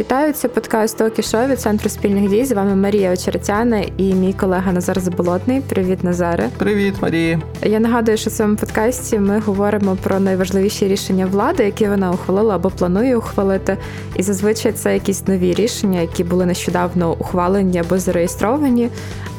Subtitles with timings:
[0.00, 2.44] Вітаю, це подкаст «Окі Шоу» від центру спільних дій.
[2.44, 5.60] З вами Марія Очеретяна і мій колега Назар Заболотний.
[5.60, 6.48] Привіт, Назаре.
[6.58, 7.40] Привіт, Марія.
[7.62, 12.54] Я нагадую, що в цьому подкасті ми говоримо про найважливіші рішення влади, які вона ухвалила
[12.54, 13.76] або планує ухвалити.
[14.16, 18.90] І зазвичай це якісь нові рішення, які були нещодавно ухвалені або зареєстровані.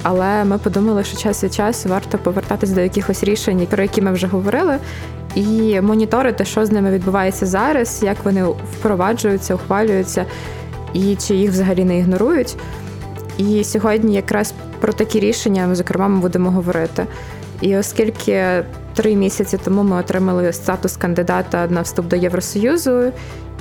[0.03, 4.11] Але ми подумали, що час від часу варто повертатись до якихось рішень, про які ми
[4.11, 4.77] вже говорили,
[5.35, 10.25] і моніторити, що з ними відбувається зараз, як вони впроваджуються, ухвалюються,
[10.93, 12.55] і чи їх взагалі не ігнорують.
[13.37, 17.05] І сьогодні якраз про такі рішення, зокрема, ми будемо говорити.
[17.61, 18.63] І оскільки
[18.93, 23.11] три місяці тому ми отримали статус кандидата на вступ до Євросоюзу,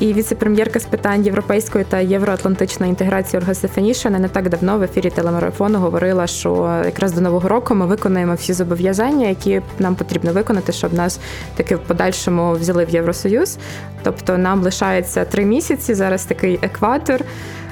[0.01, 5.11] і віце-прем'єрка з питань європейської та євроатлантичної інтеграції Ольга Стефанішина не так давно в ефірі
[5.11, 10.73] телемарафону говорила, що якраз до нового року ми виконаємо всі зобов'язання, які нам потрібно виконати,
[10.73, 11.21] щоб нас
[11.57, 13.59] таки в подальшому взяли в Євросоюз.
[14.03, 15.95] Тобто нам лишається три місяці.
[15.95, 17.25] Зараз такий екватор.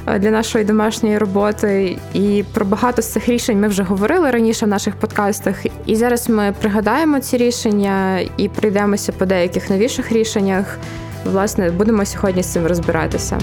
[0.06, 4.66] Е, для нашої домашньої роботи, і про багато з цих рішень ми вже говорили раніше
[4.66, 5.56] в наших подкастах.
[5.86, 10.78] І зараз ми пригадаємо ці рішення і прийдемося по деяких новіших рішеннях.
[11.24, 13.38] Власне, будемо сьогодні з цим розбиратися.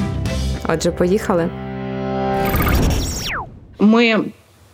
[0.68, 1.50] Отже, поїхали.
[3.80, 4.26] Ми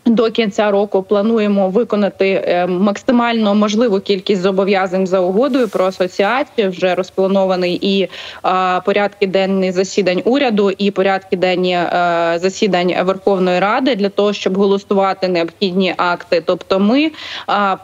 [0.05, 6.69] до кінця року плануємо виконати е, максимально можливу кількість зобов'язань за угодою про асоціацію.
[6.69, 8.09] Вже розпланований і
[8.85, 15.27] порядки денні засідань уряду, і порядки денні е, засідань Верховної Ради для того, щоб голосувати
[15.27, 16.43] необхідні акти.
[16.45, 17.11] Тобто, ми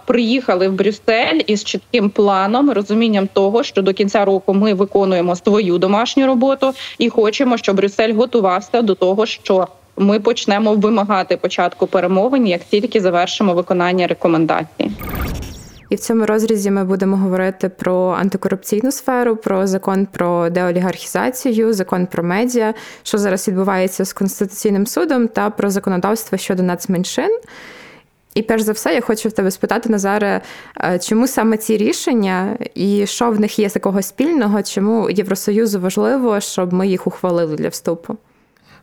[0.05, 5.77] приїхали в Брюссель із чітким планом, розумінням того, що до кінця року ми виконуємо свою
[5.77, 12.47] домашню роботу і хочемо, щоб Брюссель готувався до того, що ми почнемо вимагати початку перемовин,
[12.47, 14.91] як тільки завершимо виконання рекомендацій.
[15.89, 22.05] І в цьому розрізі ми будемо говорити про антикорупційну сферу, про закон про деолігархізацію, закон
[22.05, 27.39] про медіа, що зараз відбувається з конституційним судом, та про законодавство щодо нацменшин.
[28.33, 30.41] І перш за все, я хочу в тебе спитати, Назаре,
[30.83, 36.39] е, чому саме ці рішення і що в них є такого спільного, чому Євросоюзу важливо,
[36.39, 38.17] щоб ми їх ухвалили для вступу?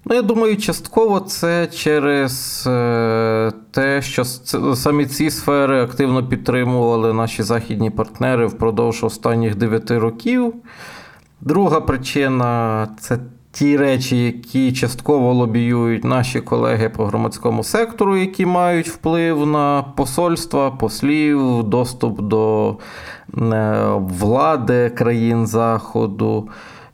[0.07, 4.25] Ну, я думаю, частково це через е, те, що
[4.75, 10.55] самі ці сфери активно підтримували наші західні партнери впродовж останніх 9 років.
[11.41, 13.19] Друга причина це
[13.53, 20.71] ті речі, які частково лобіюють наші колеги по громадському сектору, які мають вплив на посольства,
[20.71, 22.77] послів, доступ до
[23.39, 26.49] е, влади країн Заходу.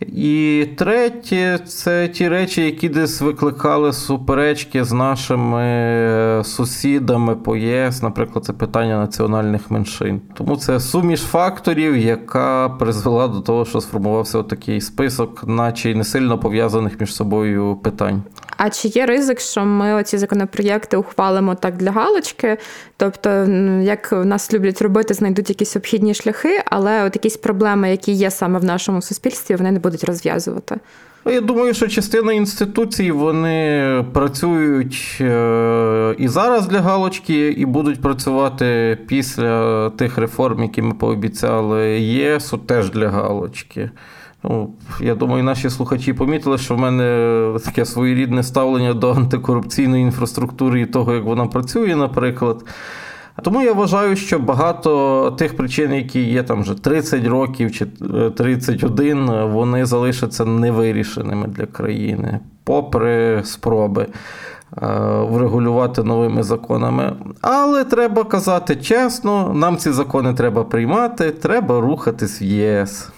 [0.06, 8.02] І третє, це ті речі, які десь викликали суперечки з нашими е, сусідами по ЄС,
[8.02, 10.20] наприклад, це питання національних меншин.
[10.34, 16.04] Тому це суміш факторів, яка призвела до того, що сформувався такий список, наче й не
[16.04, 18.22] сильно пов'язаних між собою питань.
[18.62, 22.58] А чи є ризик, що ми оці законопроєкти ухвалимо так для галочки?
[22.96, 23.30] Тобто,
[23.82, 28.58] як нас люблять робити, знайдуть якісь обхідні шляхи, але от якісь проблеми, які є саме
[28.58, 30.76] в нашому суспільстві, вони не будуть розв'язувати.
[31.24, 38.00] Ну, я думаю, що частина інституцій вони працюють е, і зараз для галочки, і будуть
[38.00, 43.90] працювати після тих реформ, які ми пообіцяли ЄСу, теж для галочки.
[44.42, 44.70] Ну,
[45.00, 50.86] Я думаю, наші слухачі помітили, що в мене таке своєрідне ставлення до антикорупційної інфраструктури і
[50.86, 52.64] того, як вона працює, наприклад.
[53.42, 57.86] Тому я вважаю, що багато тих причин, які є там вже 30 років чи
[58.36, 64.86] 31, е, вони залишаться невирішеними для країни, попри спроби е,
[65.30, 67.16] врегулювати новими законами.
[67.40, 73.10] Але треба казати чесно, нам ці закони треба приймати, треба рухатись в ЄС.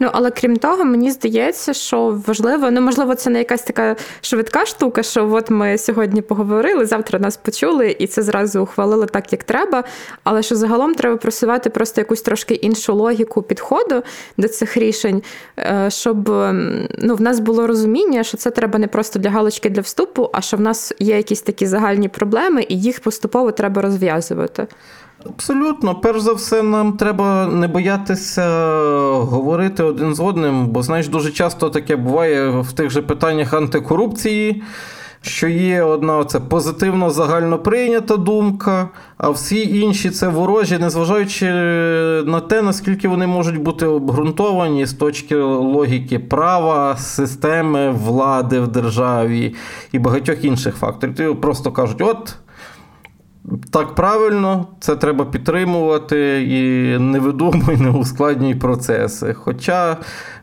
[0.00, 4.66] Ну але крім того, мені здається, що важливо, ну можливо, це не якась така швидка
[4.66, 9.44] штука, що от ми сьогодні поговорили, завтра нас почули, і це зразу ухвалили так, як
[9.44, 9.84] треба.
[10.24, 14.02] Але що загалом треба просувати просто якусь трошки іншу логіку підходу
[14.36, 15.22] до цих рішень,
[15.58, 16.28] е, щоб
[16.98, 20.40] ну, в нас було розуміння, що це треба не просто для галочки для вступу, а
[20.40, 24.66] що в нас є якісь такі загальні проблеми, і їх поступово треба розв'язувати.
[25.26, 28.46] Абсолютно, перш за все, нам треба не боятися
[29.18, 34.62] говорити один з одним, бо знаєш, дуже часто таке буває в тих же питаннях антикорупції,
[35.20, 41.46] що є одна оце позитивно загально прийнята думка, а всі інші це ворожі, незважаючи
[42.26, 49.54] на те, наскільки вони можуть бути обґрунтовані з точки логіки права, системи влади в державі
[49.92, 51.14] і багатьох інших факторів.
[51.14, 52.34] Ти просто кажуть, от
[53.72, 56.62] так правильно, це треба підтримувати і
[56.98, 57.20] не
[57.78, 59.34] не ускладнюй процеси.
[59.34, 59.96] Хоча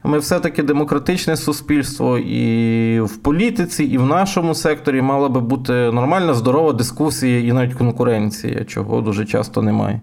[0.03, 6.33] ми все-таки демократичне суспільство, і в політиці, і в нашому секторі мала би бути нормальна,
[6.33, 10.01] здорова дискусія і навіть конкуренція, чого дуже часто немає.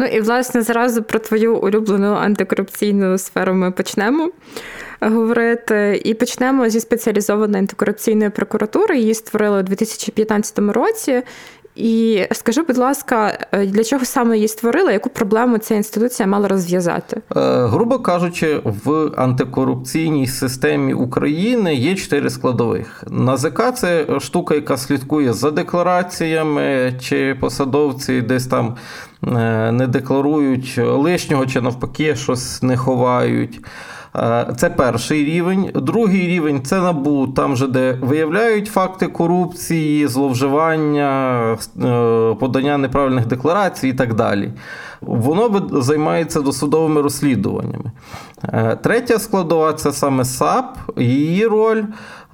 [0.00, 4.30] Ну і власне зразу про твою улюблену антикорупційну сферу ми почнемо
[5.00, 6.02] говорити.
[6.04, 8.98] І почнемо зі спеціалізованої антикорупційної прокуратури.
[8.98, 11.22] Її створили у 2015 році.
[11.78, 14.92] І скажи, будь ласка, е, для чого саме її створили?
[14.92, 17.16] Яку проблему ця інституція мала розв'язати?
[17.16, 23.04] Е, грубо кажучи, в антикорупційній системі України є чотири складових.
[23.10, 28.76] НАЗК це штука, яка слідкує за деклараціями, чи посадовці десь там
[29.26, 33.60] е, не декларують лишнього, чи навпаки щось не ховають.
[34.56, 35.70] Це перший рівень.
[35.74, 41.42] Другий рівень це набу, там же, де виявляють факти корупції, зловживання,
[41.82, 44.52] е, подання неправильних декларацій і так далі.
[45.00, 47.92] Воно займається досудовими розслідуваннями.
[48.44, 51.82] Е, третя складова це саме САП, її роль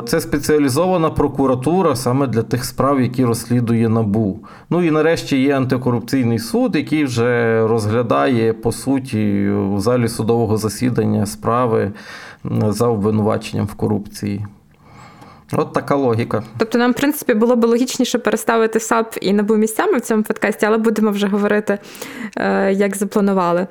[0.05, 4.39] це спеціалізована прокуратура саме для тих справ, які розслідує НАБУ.
[4.71, 11.27] Ну і нарешті є антикорупційний суд, який вже розглядає по суті в залі судового засідання
[11.27, 11.93] справи
[12.69, 14.47] за обвинуваченням в корупції.
[15.53, 16.43] От така логіка.
[16.59, 20.67] Тобто, нам, в принципі, було б логічніше переставити САП і набу місцями в цьому подкасті,
[20.67, 21.79] але будемо вже говорити,
[22.37, 23.67] е, як запланували.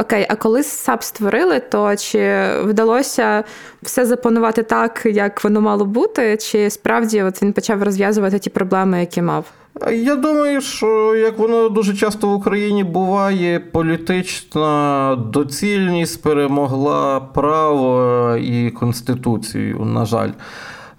[0.00, 3.44] Окей, а коли САП створили, то чи вдалося
[3.82, 9.00] все запланувати так, як воно мало бути, чи справді от він почав розв'язувати ті проблеми,
[9.00, 9.44] які мав?
[9.92, 18.70] Я думаю, що як воно дуже часто в Україні буває, політична доцільність перемогла право і
[18.70, 20.30] конституцію, на жаль.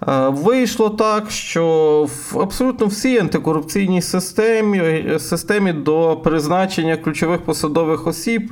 [0.08, 8.52] Е, вийшло так, що в абсолютно всій антикорупційній системі системі до призначення ключових посадових осіб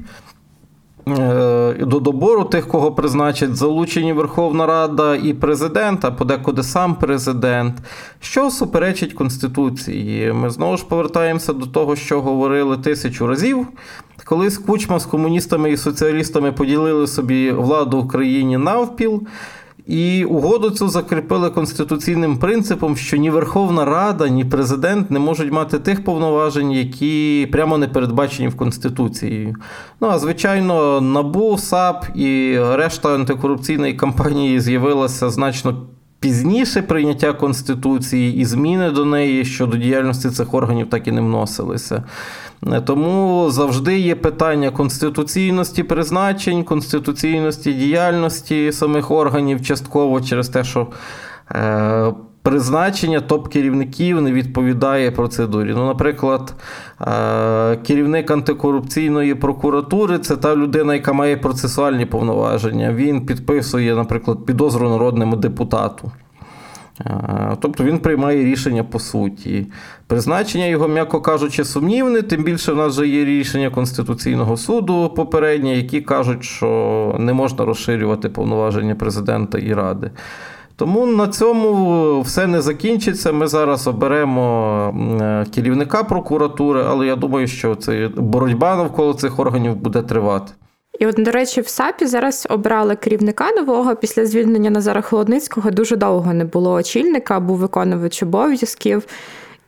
[1.07, 7.75] Е, до добору тих, кого призначать, залучені Верховна Рада і президент, а подекуди сам президент,
[8.19, 10.33] що суперечить Конституції.
[10.33, 13.67] Ми знову ж повертаємося до того, що говорили тисячу разів.
[14.25, 19.23] Колись Кучма з комуністами і соціалістами поділили собі владу в країні навпіл.
[19.87, 25.79] І угоду цю закріпили конституційним принципом, що ні Верховна Рада, ні президент не можуть мати
[25.79, 29.55] тих повноважень, які прямо не передбачені в Конституції.
[30.01, 35.87] Ну а звичайно, набу САП і решта антикорупційної кампанії з'явилася значно.
[36.19, 42.03] Пізніше прийняття Конституції і зміни до неї щодо діяльності цих органів так і не вносилися.
[42.71, 50.87] Е, тому завжди є питання конституційності призначень, конституційності діяльності самих органів, частково через те, що
[51.51, 55.73] е, призначення топ-керівників не відповідає процедурі.
[55.75, 56.53] Ну, Наприклад,
[57.01, 62.93] е, керівник антикорупційної прокуратури це та людина, яка має процесуальні повноваження.
[62.93, 66.11] Він підписує, наприклад, підозру народному депутату.
[67.59, 69.67] Тобто він приймає рішення по суті.
[70.07, 75.75] Призначення його, м'яко кажучи, сумнівне, тим більше в нас вже є рішення Конституційного суду попереднє,
[75.75, 80.11] які кажуть, що не можна розширювати повноваження президента і ради.
[80.75, 83.31] Тому на цьому все не закінчиться.
[83.31, 90.01] Ми зараз оберемо керівника прокуратури, але я думаю, що це боротьба навколо цих органів буде
[90.01, 90.53] тривати.
[90.99, 95.71] І от, до речі, в САПі зараз обрали керівника нового після звільнення Назара Холодницького.
[95.71, 99.03] Дуже довго не було очільника, був виконувач обов'язків.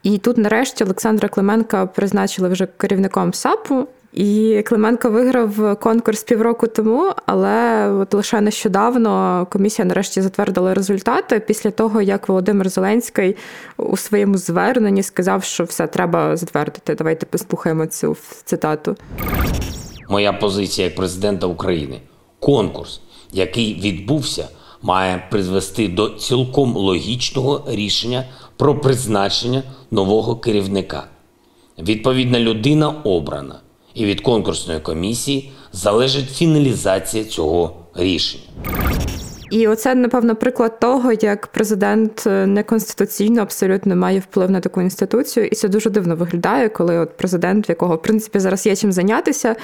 [0.03, 3.88] І тут, нарешті, Олександра Клименка призначили вже керівником САПу.
[4.13, 11.72] І Клименко виграв конкурс півроку тому, але от лише нещодавно комісія нарешті затвердила результати після
[11.72, 13.36] того, як Володимир Зеленський
[13.77, 16.96] у своєму зверненні сказав, що все треба затвердити.
[16.96, 18.96] Давайте послухаємо цю цитату
[20.09, 22.01] моя позиція як президента України.
[22.39, 23.00] Конкурс,
[23.33, 24.47] який відбувся,
[24.81, 28.25] має призвести до цілком логічного рішення
[28.57, 31.07] про призначення нового керівника.
[31.79, 33.59] Відповідна людина обрана,
[33.93, 38.43] і від конкурсної комісії залежить фіналізація цього рішення.
[39.50, 45.46] І оце, напевно, приклад того, як президент е, неконституційно абсолютно має вплив на таку інституцію,
[45.46, 48.92] і це дуже дивно виглядає, коли от президент, в якого в принципі зараз є чим
[48.92, 49.56] зайнятися,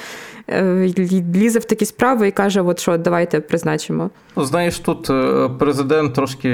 [0.48, 0.92] е,
[1.34, 4.10] лізе в такі справи і каже: От що, давайте призначимо.
[4.36, 6.48] Ну, знаєш, тут е, президент трошки,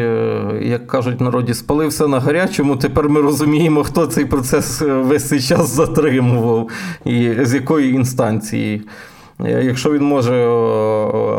[0.62, 2.76] як кажуть, народі спалився на гарячому.
[2.76, 6.68] Тепер ми розуміємо, хто цей процес весь цей час затримував
[7.04, 8.82] і з якої інстанції.
[9.44, 10.46] Е, якщо він може е,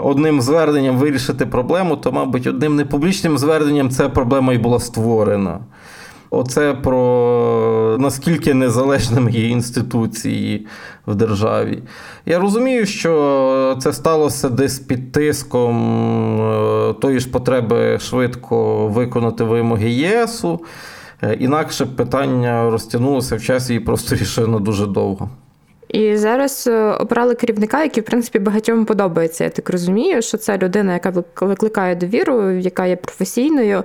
[0.03, 5.59] одним зверненням вирішити проблему, то, мабуть, одним непублічним зверненням ця проблема і була створена.
[6.31, 10.67] Оце про наскільки незалежними є інституції
[11.07, 11.83] в державі.
[12.25, 19.89] Я розумію, що це сталося десь під тиском е, тої ж потреби швидко виконати вимоги
[19.89, 20.59] ЄСу.
[21.39, 25.29] Інакше питання розтягнулося в часі і просто рішено дуже довго.
[25.89, 29.43] І зараз е, обрали керівника, який, в принципі, багатьом подобається.
[29.43, 33.83] Я так розумію, що це людина, яка викликає довіру, яка є професійною.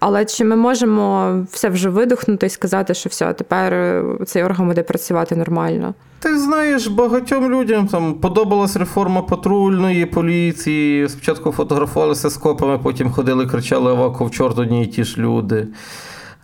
[0.00, 4.68] Але чи ми можемо все вже видихнути і сказати, що все, тепер е, цей орган
[4.68, 5.94] буде працювати нормально?
[6.18, 11.08] Ти знаєш, багатьом людям там подобалась реформа патрульної поліції.
[11.08, 15.66] Спочатку фотографувалися з копами, потім ходили, кричали Авако в чорт одні і ті ж люди.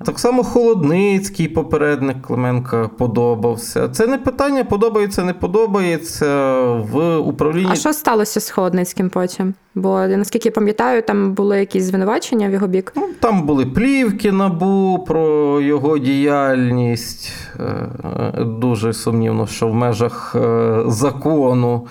[0.04, 3.88] Так само Холодницький попередник Клименка подобався.
[3.88, 7.68] Це не питання, подобається, не подобається в управлінні.
[7.72, 9.54] А що сталося з Холодницьким потім?
[9.74, 12.92] Бо наскільки я пам'ятаю, там були якісь звинувачення в його бік.
[12.96, 17.32] Ну, Там були плівки набу про його діяльність.
[17.60, 21.86] Е, дуже сумнівно, що в межах е, закону.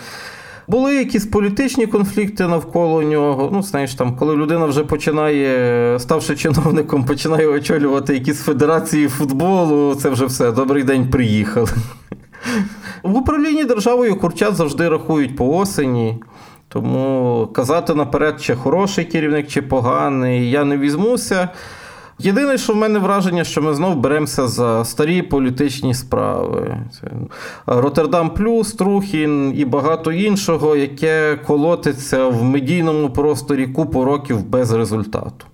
[0.67, 3.49] Були якісь політичні конфлікти навколо нього.
[3.53, 10.09] Ну, знаєш, там, коли людина вже починає, ставши чиновником, починає очолювати якісь федерації футболу, це
[10.09, 10.51] вже все.
[10.51, 11.69] Добрий день, приїхали.
[13.03, 16.23] В управлінні державою курчат завжди рахують по осені.
[16.69, 21.49] Тому казати наперед, чи хороший керівник, чи поганий, я не візьмуся.
[22.19, 26.77] Єдине, що в мене враження, що ми знов беремося за старі політичні справи.
[26.91, 27.07] Це
[27.65, 35.45] Роттердам Плюс, Трухін і багато іншого, яке колотиться в медійному просторі купу років без результату.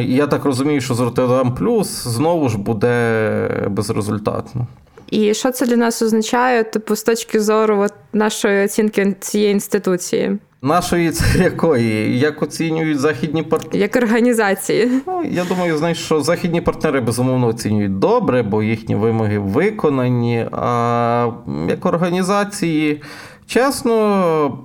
[0.00, 4.66] Я так розумію, що з Роттердам Плюс знову ж буде безрезультатно.
[5.10, 10.38] І що це для нас означає, типу, з точки зору от, нашої оцінки цієї інституції?
[10.62, 12.18] Нашої це якої?
[12.18, 13.78] Як оцінюють західні партнери?
[13.78, 14.90] Як організації?
[15.06, 20.46] Ну, Я думаю, знаєш, що західні партнери безумовно оцінюють добре, бо їхні вимоги виконані.
[20.52, 21.30] А
[21.68, 23.02] як організації,
[23.46, 24.58] чесно,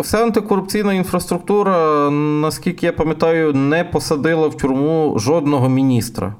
[0.00, 6.34] вся антикорупційна інфраструктура, наскільки я пам'ятаю, не посадила в тюрму жодного міністра.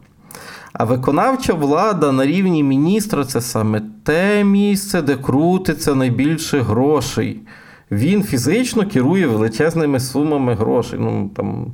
[0.73, 7.41] А виконавча влада на рівні міністра це саме те місце, де крутиться найбільше грошей
[7.91, 10.99] він фізично керує величезними сумами грошей.
[11.03, 11.67] Ну, там,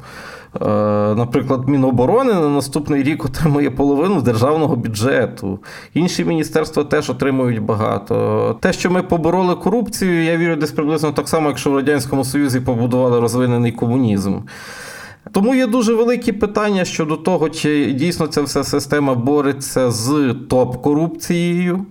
[0.55, 5.59] е, Наприклад, Міноборони на наступний рік отримує половину державного бюджету.
[5.95, 8.57] Інші міністерства теж отримують багато.
[8.61, 12.61] Те, що ми побороли корупцію, я вірю, десь приблизно так само, якщо в Радянському Союзі
[12.61, 14.39] побудували розвинений комунізм.
[15.33, 20.11] Тому є дуже великі питання щодо того, чи дійсно ця вся система бореться з
[20.49, 21.85] топ-корупцією.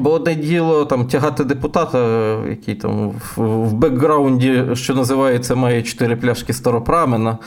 [0.00, 6.16] Бо одне діло там тягати депутата, який там в, в бекграунді, що називається, має чотири
[6.16, 7.38] пляшки старопрамена.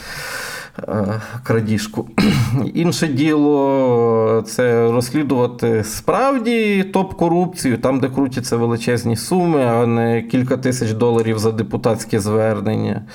[0.87, 2.09] Е, крадіжку.
[2.73, 10.91] Інше діло це розслідувати справді топ-корупцію, там, де крутяться величезні суми, а не кілька тисяч
[10.91, 13.05] доларів за депутатське звернення.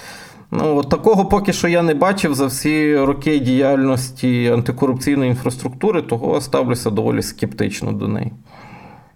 [0.51, 6.41] Ну, от Такого поки що я не бачив за всі роки діяльності антикорупційної інфраструктури, того
[6.41, 8.33] ставлюся доволі скептично до неї.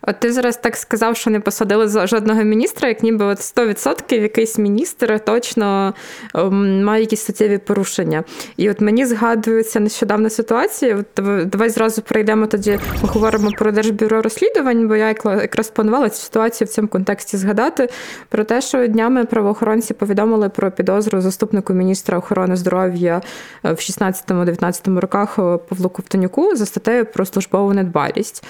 [0.07, 4.59] От ти зараз так сказав, що не посадили жодного міністра, як ніби от 100% якийсь
[4.59, 5.95] міністр точно
[6.35, 8.25] ем, має якісь суттєві порушення.
[8.57, 10.97] І от мені згадується нещодавна ситуація.
[10.97, 16.23] От Давай зразу перейдемо тоді, ми говоримо про Держбюро розслідувань, бо я якраз планувала цю
[16.23, 17.89] ситуацію в цьому контексті згадати
[18.29, 23.21] про те, що днями правоохоронці повідомили про підозру заступнику міністра охорони здоров'я
[23.63, 28.45] в 16-19 роках Павлу Ковтонюку за статтею про службову недбалість.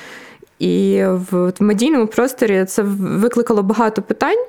[0.58, 4.46] І в медійному просторі це викликало багато питань.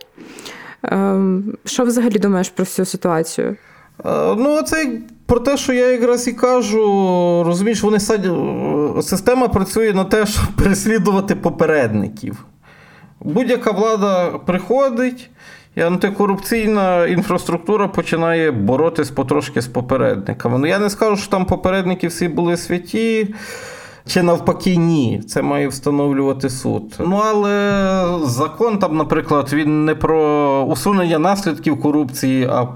[0.84, 3.56] Ем, що взагалі думаєш про цю ситуацію?
[4.06, 4.92] Е, ну, це
[5.26, 6.84] про те, що я якраз і кажу,
[7.46, 8.32] розумієш, вони садять,
[9.02, 12.46] система працює на те, щоб переслідувати попередників.
[13.20, 15.30] Будь-яка влада приходить,
[15.76, 20.58] і антикорупційна інфраструктура починає боротись потрошки з попередниками.
[20.58, 23.36] Ну, я не скажу, що там попередники всі були святі.
[24.08, 26.96] Чи навпаки, ні, це має встановлювати суд.
[27.00, 32.68] Ну але закон там, наприклад, він не про усунення наслідків корупції, а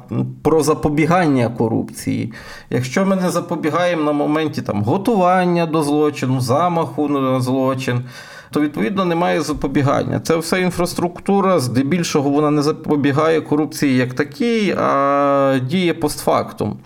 [0.42, 2.34] про запобігання корупції.
[2.70, 8.04] Якщо ми не запобігаємо на моменті там готування до злочину, замаху на злочин.
[8.52, 10.20] То відповідно немає запобігання.
[10.20, 16.78] Це вся інфраструктура, здебільшого вона не запобігає корупції як такій, а діє постфактум.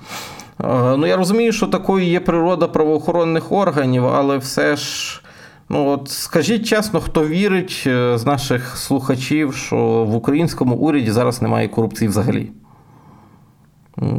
[0.63, 5.21] Е, ну, я розумію, що такою є природа правоохоронних органів, але все ж.
[5.69, 11.41] Ну, от скажіть чесно, хто вірить е, з наших слухачів, що в українському уряді зараз
[11.41, 12.51] немає корупції взагалі?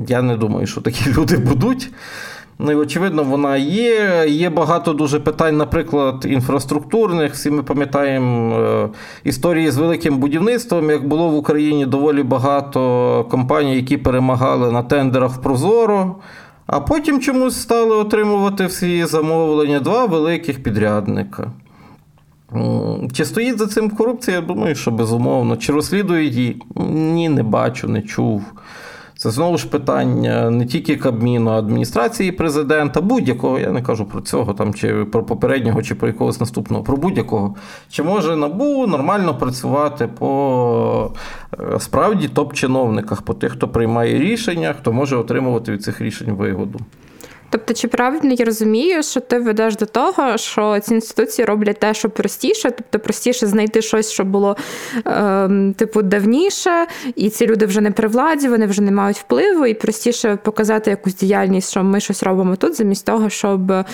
[0.09, 1.90] Я не думаю, що такі люди будуть.
[2.58, 4.25] Ну і очевидно, вона є.
[4.28, 7.32] Є багато дуже питань, наприклад, інфраструктурних.
[7.32, 8.88] Всі ми пам'ятаємо е,
[9.25, 10.90] історії з великим будівництвом.
[10.90, 16.14] Як було в Україні доволі багато компаній, які перемагали на тендерах в Прозоро,
[16.66, 21.50] а потім чомусь стали отримувати всі замовлення два великих підрядника.
[23.12, 24.36] Чи стоїть за цим корупція?
[24.36, 25.56] Я думаю, що безумовно.
[25.56, 26.62] Чи розслідують її?
[26.90, 28.42] Ні, не бачу, не чув.
[29.26, 34.21] Це знову ж питання не тільки Кабміну, а адміністрації президента, будь-якого, я не кажу про
[34.21, 37.54] цього, там, чи про попереднього, чи про якогось наступного, про будь-якого.
[37.90, 41.12] Чи може набу нормально працювати по
[41.61, 46.78] е, справді топ-чиновниках, по тих, хто приймає рішення, хто може отримувати від цих рішень вигоду.
[47.50, 51.94] Тобто, чи правильно я розумію, що ти ведеш до того, що ці інституції роблять те,
[51.94, 54.56] що простіше, тобто простіше знайти щось, що було
[55.06, 56.86] е, типу давніше,
[57.16, 60.90] і ці люди вже не при владі, вони вже не мають впливу, і простіше показати
[60.90, 63.84] якусь діяльність, що ми щось робимо тут, замість того, щоб е,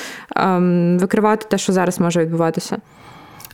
[1.01, 2.77] викривати те, що зараз може відбуватися.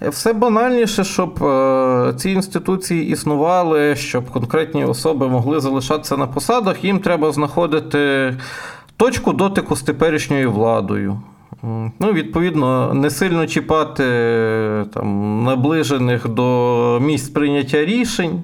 [0.03, 6.99] Все банальніше, щоб е, ці інституції існували, щоб конкретні особи могли залишатися на посадах, їм
[6.99, 8.35] треба знаходити
[8.99, 11.21] точку дотику з теперішньою владою.
[11.99, 14.05] Ну, Відповідно, не сильно чіпати
[14.95, 18.43] там, наближених до місць прийняття рішень,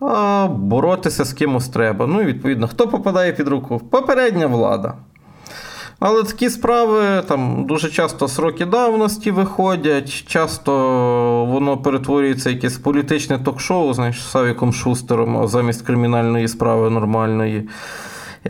[0.00, 2.06] а боротися з кимось треба.
[2.06, 3.80] Ну і відповідно, хто попадає під руку?
[3.90, 4.94] Попередня влада.
[6.00, 10.72] Але такі справи там дуже часто сроки давності виходять, часто
[11.44, 17.68] воно перетворюється якесь політичне ток-шоу, знаєш, з Савіком Шустером замість кримінальної справи нормальної.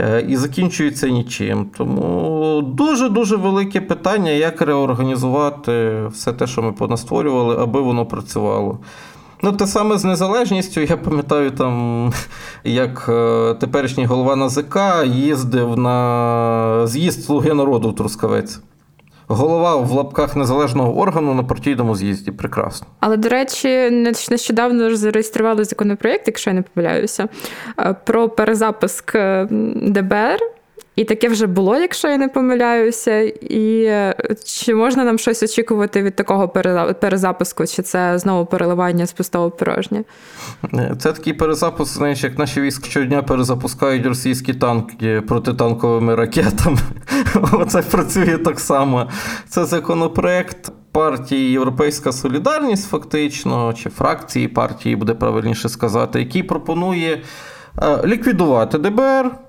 [0.01, 1.67] Е, і закінчується нічим.
[1.77, 8.79] Тому дуже-дуже велике питання, як реорганізувати все те, що ми понастворювали, аби воно працювало.
[9.43, 12.13] Ну, те саме з незалежністю, я пам'ятаю, там,
[12.65, 18.61] як е, теперішній голова НАЗК їздив на з'їзд Слуги народу в Трускавець
[19.29, 22.31] голова в лапках незалежного органу на партійному з'їзді.
[22.31, 22.87] Прекрасно.
[23.01, 23.91] Але, до речі,
[24.31, 27.29] нещодавно зареєстрували законопроєкт, якщо я не помиляюся,
[27.79, 30.39] е, про перезапуск е, ДБР.
[30.97, 33.21] І таке вже було, якщо я не помиляюся.
[33.41, 36.49] І е, чи можна нам щось очікувати від такого
[37.01, 37.67] перезапуску?
[37.67, 40.05] Чи це знову переливання з пустого порожнє?
[40.99, 46.79] Це такий перезапуск, знаєш, як наші війська щодня перезапускають російські танки протитанковими ракетами.
[47.53, 49.09] Оце працює так само.
[49.49, 50.73] Це законопроект.
[50.93, 57.23] Партії Європейська Солідарність, фактично, чи фракції партії, буде правильніше сказати, який пропонує
[57.83, 59.46] е, ліквідувати ДБР, Е,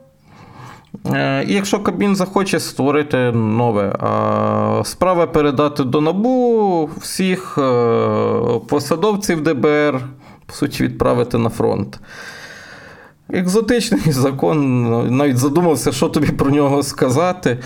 [1.48, 10.02] і якщо Кабмін захоче створити нове, а справа передати до НАБУ всіх е, посадовців ДБР,
[10.46, 12.00] по суті, відправити на фронт.
[13.30, 17.60] Екзотичний закон, навіть задумався, що тобі про нього сказати.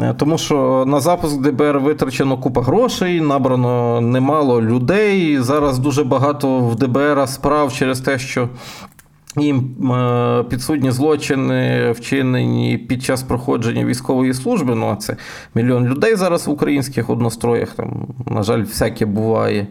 [0.00, 5.38] Е, тому що на запуск ДБР витрачено купа грошей, набрано немало людей.
[5.38, 8.48] Зараз дуже багато в ДБР справ через те, що
[9.36, 14.74] їм е, підсудні злочини вчинені під час проходження військової служби.
[14.74, 15.16] Ну, а це
[15.54, 17.70] мільйон людей зараз в українських одностроях.
[17.70, 19.66] Там, на жаль, всяке буває.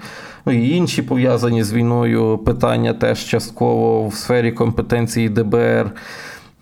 [0.46, 5.92] Ну і інші пов'язані з війною питання теж частково в сфері компетенції ДБР.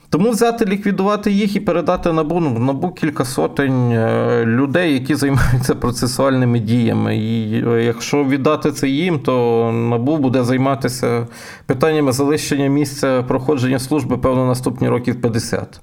[0.10, 5.76] Тому взяти, ліквідувати їх і передати набу ну, набу кілька сотень е, людей, які займаються
[5.76, 7.18] процесуальними діями.
[7.18, 11.28] І е, якщо віддати це їм, то набу буде займатися
[11.66, 15.82] питаннями залишення місця проходження служби, певно, наступні років 50.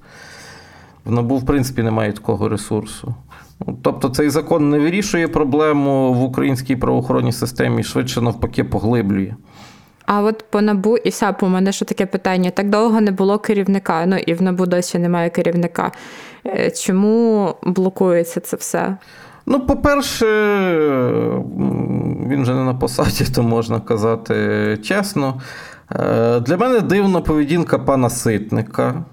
[1.04, 3.14] В набу, в принципі, немає такого ресурсу.
[3.82, 9.34] Тобто цей закон не вирішує проблему в українській правоохоронній системі, швидше навпаки, поглиблює.
[10.06, 13.38] А от по набу і САП у мене ще таке питання: так довго не було
[13.38, 15.92] керівника, ну і в набу досі немає керівника.
[16.46, 18.96] Е, чому блокується це все?
[19.46, 20.26] Ну, по-перше,
[22.28, 25.40] він вже не на посаді, то можна казати чесно.
[25.92, 29.04] Е, для мене дивна поведінка пана Ситника,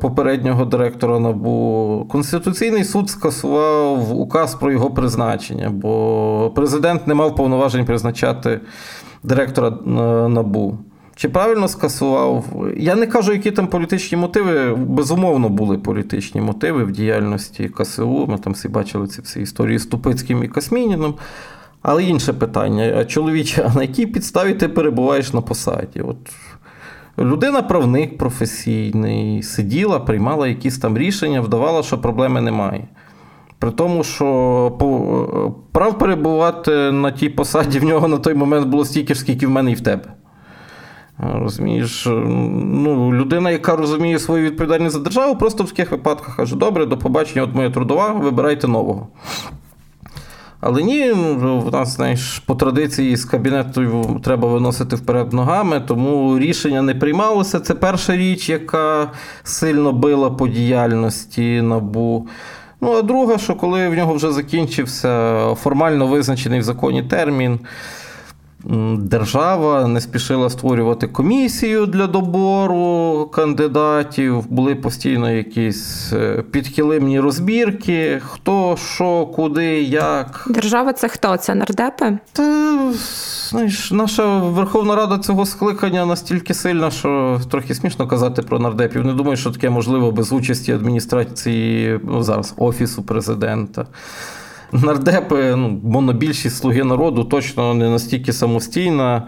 [0.00, 2.06] попереднього директора НАБУ.
[2.10, 8.60] Конституційний суд скасував указ про його призначення, бо президент не мав повноважень призначати
[9.26, 9.90] директора е,
[10.28, 10.78] НАБУ.
[11.16, 12.44] Чи правильно скасував?
[12.76, 14.74] Я не кажу, які там політичні мотиви.
[14.74, 18.26] Безумовно, були політичні мотиви в діяльності КСУ.
[18.26, 21.14] Ми там всі бачили ці всі історії з Тупицьким і Касмініном.
[21.82, 26.00] Але інше питання: чоловіче, а на якій підставі ти перебуваєш на посаді?
[26.00, 26.16] От
[27.18, 32.88] Людина правник професійний, сиділа, приймала якісь там рішення, вдавала, що проблеми немає.
[33.58, 39.14] При тому, що прав перебувати на тій посаді в нього на той момент було стільки
[39.14, 40.04] ж, скільки в мене і в тебе.
[41.18, 46.86] Розумієш, ну, людина, яка розуміє свою відповідальність за державу, просто в таких випадках каже: добре,
[46.86, 49.08] до побачення, от моя трудова, вибирайте нового.
[50.60, 56.82] Але ні, в нас знаєш, по традиції з кабінету треба виносити вперед ногами, тому рішення
[56.82, 57.60] не приймалося.
[57.60, 59.10] Це перша річ, яка
[59.42, 62.28] сильно била по діяльності набу.
[62.86, 67.60] Ну, а друге, що коли в нього вже закінчився формально визначений в законі термін
[68.98, 78.76] держава не спішила створювати комісію для добору кандидатів, були постійно якісь е, підхилимні розбірки, хто,
[78.94, 80.44] що, куди, як.
[80.50, 81.36] Держава це хто?
[81.36, 82.18] Це нардепи?
[82.32, 82.76] Та
[83.48, 89.04] знаєш, наша Верховна Рада цього скликання настільки сильна, що трохи смішно казати про нардепів.
[89.04, 93.86] Не думаю, що таке можливо без участі адміністрації ну, зараз офісу президента
[94.72, 99.26] нардепи, ну, монобільшість слуги народу точно не настільки самостійна,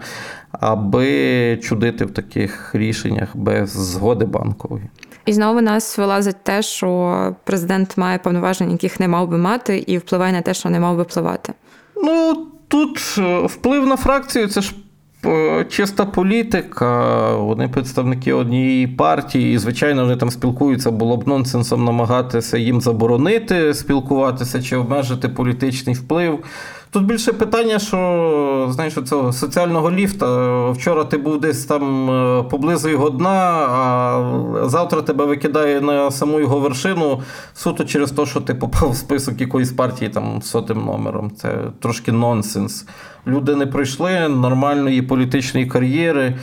[0.51, 4.89] аби чудити в таких рішеннях без згоди банкової.
[5.25, 9.97] І знову нас вилазить те, що президент має повноваження, яких не мав би мати, і
[9.97, 11.53] впливає на те, що не мав би впливати.
[12.03, 14.75] Ну тут е, вплив на фракцію це ж
[15.69, 22.57] чиста політика, вони представники однієї партії, і, звичайно, вони там спілкуються, було б нонсенсом намагатися
[22.57, 26.39] їм заборонити спілкуватися чи обмежити політичний вплив.
[26.91, 30.69] Тут більше питання, що знаєш, цього соціального ліфта.
[30.69, 36.39] Вчора ти був десь там е, поблизу його дна, а завтра тебе викидає на саму
[36.39, 37.21] його вершину
[37.53, 41.31] суто через те, що ти попав в список якоїсь партії там сотим номером.
[41.35, 42.85] Це трошки нонсенс.
[43.27, 46.37] Люди не пройшли нормальної політичної кар'єри.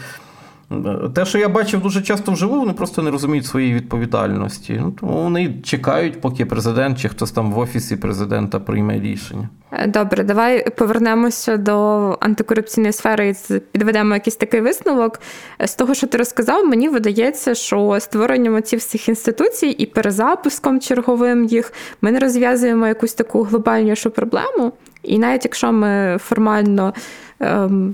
[1.14, 4.78] Те, що я бачив дуже часто вживу, вони просто не розуміють своєї відповідальності.
[4.80, 9.48] Ну, Тому вони чекають, поки президент чи хтось там в офісі президента прийме рішення.
[9.72, 15.20] Е, добре, давай повернемося до антикорупційної сфери і підведемо якийсь такий висновок.
[15.64, 21.44] З того, що ти розказав, мені видається, що створенням цих всіх інституцій і перезапуском черговим
[21.44, 24.72] їх ми не розв'язуємо якусь таку глобальнішу проблему.
[25.02, 26.94] І навіть якщо ми формально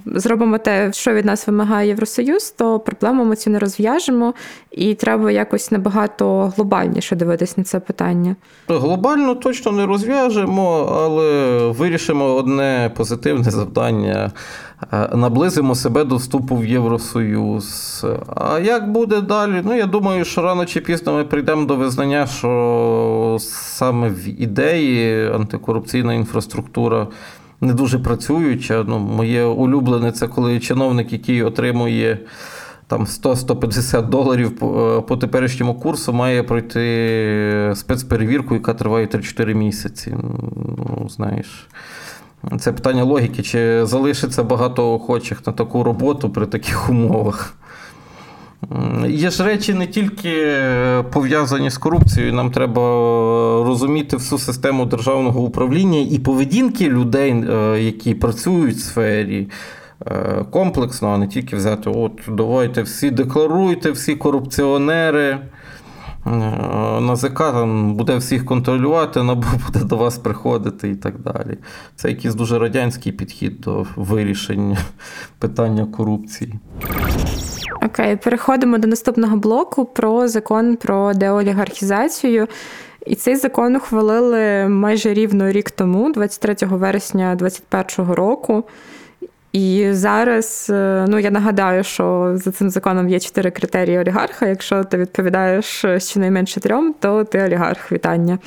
[0.07, 4.35] зробимо те, що від нас вимагає Євросоюз, то проблему ми цю не розв'яжемо,
[4.70, 8.37] і треба якось набагато глобальніше дивитись на це питання.
[8.68, 14.33] Глобально точно не розв'яжемо, але вирішимо одне позитивне завдання.
[14.92, 18.07] Е, наблизимо себе до вступу в Євросоюз.
[18.37, 19.62] А як буде далі?
[19.64, 25.26] Ну, я думаю, що рано чи пізно ми прийдемо до визнання, що саме в ідеї
[25.33, 27.07] антикорупційна інфраструктура
[27.62, 28.85] не дуже працююча.
[28.88, 32.18] Ну, Моє улюблене це коли чиновник, який отримує
[32.87, 40.16] там 100-150 доларів по, е, теперішньому курсу, має пройти спецперевірку, яка триває 3-4 місяці.
[40.77, 41.68] Ну, знаєш.
[42.61, 47.55] Це питання логіки, чи залишиться багато охочих на таку роботу при таких умовах.
[49.09, 50.57] Є ж речі не тільки
[51.12, 52.83] пов'язані з корупцією, нам треба
[53.66, 59.48] розуміти всю систему державного управління і поведінки людей, е, які працюють в сфері
[60.07, 65.38] е, комплексно, а не тільки взяти: от давайте всі декларуйте, всі корупціонери.
[66.27, 66.31] Е,
[67.01, 71.59] НАЗК там буде всіх контролювати, НАБУ буде до вас приходити і так далі.
[71.96, 74.79] Це якийсь дуже радянський підхід до вирішення
[75.38, 76.55] питання корупції.
[77.85, 82.49] Окей, переходимо до наступного блоку про закон про деолігархізацію.
[83.07, 88.64] І цей закон ухвалили майже рівно рік тому, 23 вересня 2021 року.
[89.52, 94.46] І зараз, е, ну я нагадаю, що за цим законом є чотири критерії олігарха.
[94.46, 97.92] Якщо ти відповідаєш щонайменше трьом, то ти олігарх.
[97.92, 98.38] Вітання.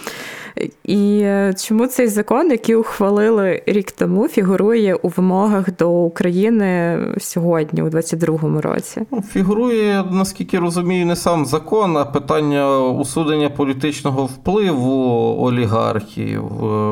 [0.84, 7.82] І е, чому цей закон, який ухвалили рік тому, фігурує у вимогах до України сьогодні,
[7.82, 9.02] у 22-му році?
[9.12, 16.44] Ну, фігурує, наскільки розумію, не сам закон, а питання усунення політичного впливу олігархів.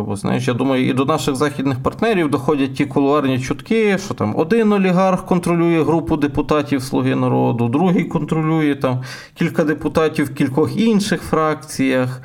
[0.07, 4.35] Бо знаєш, я думаю, і до наших західних партнерів доходять ті кулуарні чутки, що там
[4.37, 11.21] один олігарх контролює групу депутатів Слуги народу, другий контролює там кілька депутатів в кількох інших
[11.21, 12.21] фракціях.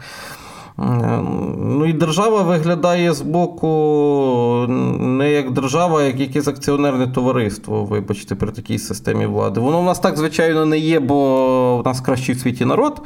[0.78, 4.66] Ну і держава виглядає з боку
[5.00, 9.60] не як держава, а як якесь акціонерне товариство, вибачте, при такій системі влади.
[9.60, 13.02] Воно в нас так, звичайно, не є, бо в нас кращий в світі народ.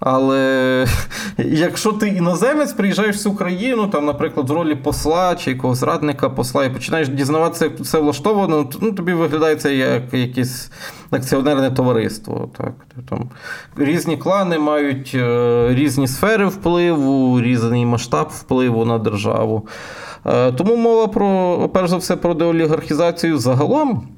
[0.00, 0.86] Але
[1.38, 6.30] якщо ти іноземець, приїжджаєш в цю країну, там, наприклад, з ролі посла чи якогось радника
[6.30, 10.70] посла, і починаєш дізнаватися, як все влаштовано, ну тобі виглядає це як якесь
[11.14, 12.48] акціонерне товариство.
[12.56, 12.72] Так?
[13.10, 13.30] Там
[13.76, 19.68] Різні клани мають е, різні сфери впливу, різний масштаб впливу на державу.
[20.26, 24.08] Е, тому мова про, перш за все, про деолігархізацію загалом.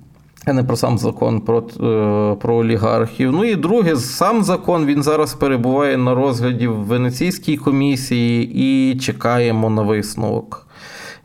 [0.47, 3.33] а не про сам закон про е, про олігархів.
[3.33, 9.71] Ну і друге, сам закон він зараз перебуває на розгляді в Венеційській комісії і чекаємо
[9.71, 10.67] на висновок,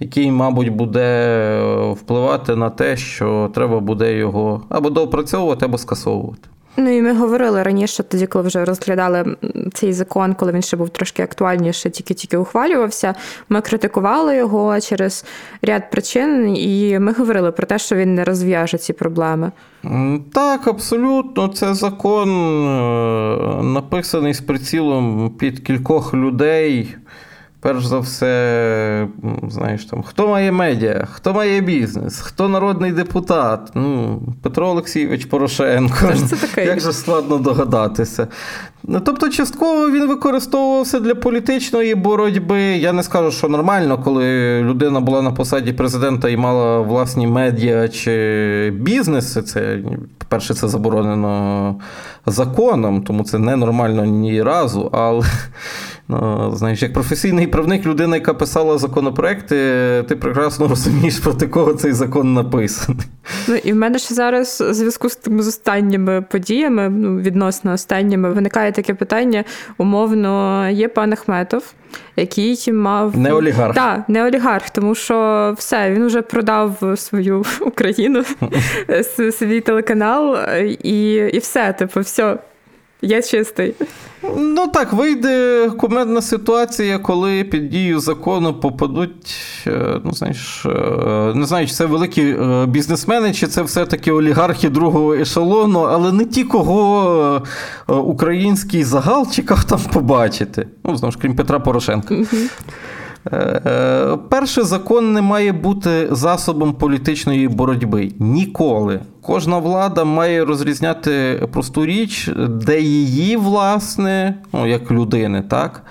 [0.02, 6.48] який, мабуть, буде е, впливати на те, що треба буде його або доопрацьовувати, або скасовувати.
[6.78, 9.36] Ну і ми говорили раніше, тоді, коли вже розглядали
[9.74, 13.16] цей закон, коли він ще був трошки актуальніше, тільки-тільки ухвалювався.
[13.50, 15.26] Ми критикували його через
[15.62, 19.52] ряд причин, і ми говорили про те, що він не розв'яже ці проблеми.
[20.34, 21.48] Так, абсолютно.
[21.48, 26.96] Це закон е, написаний з прицілом під кількох людей.
[27.64, 29.08] Перш за все,
[29.50, 33.72] знаєш там, хто має медіа, хто має бізнес, хто народний депутат.
[33.76, 36.14] Ну, Петро Олексійович Порошенко.
[36.30, 36.66] Це таке?
[36.66, 38.28] Як же складно догадатися.
[38.84, 42.62] Ну, Тобто, частково він використовувався для політичної боротьби.
[42.62, 47.88] Я не скажу, що нормально, коли людина була на посаді президента і мала власні медіа
[47.88, 49.42] чи бізнеси.
[49.42, 49.80] Це,
[50.18, 51.76] по-перше, це заборонено
[52.26, 54.90] законом, тому це ненормально ні разу.
[54.94, 55.26] Але
[56.54, 59.56] знаєш, як професійний правник, людина, яка писала законопроекти,
[60.08, 63.06] ти прекрасно розумієш, проти кого цей закон написаний.
[63.48, 67.74] Ну і в мене ще зараз у зв'язку з тими з останніми подіями, ну відносно
[67.74, 69.44] останніми, виникає таке питання:
[69.78, 71.74] умовно, є пан Ахметов,
[72.16, 73.76] який мав не олігарх.
[73.76, 78.24] Так, не олігарх, тому що все, він вже продав свою Україну,
[79.32, 80.38] свій телеканал,
[80.84, 82.38] і, і все, типу, все.
[83.02, 83.74] Я чистий.
[84.38, 89.36] Ну так, вийде кумедна ситуація, коли під дію закону попадуть,
[89.68, 90.70] е, ну знаєш, е,
[91.36, 96.26] не знаю, чи це великі е, бізнесмени, чи це все-таки олігархи другого ешелону, але не
[96.26, 97.44] ті, кого
[97.88, 100.68] український загал чекав там побачити.
[100.84, 102.16] Ну, знову ж крім Петра Порошенка.
[104.30, 108.12] Перший закон не має бути засобом політичної боротьби.
[108.20, 109.00] Ніколи.
[109.22, 115.84] Кожна влада має розрізняти просту річ, де її, власне, ну, як людини, так?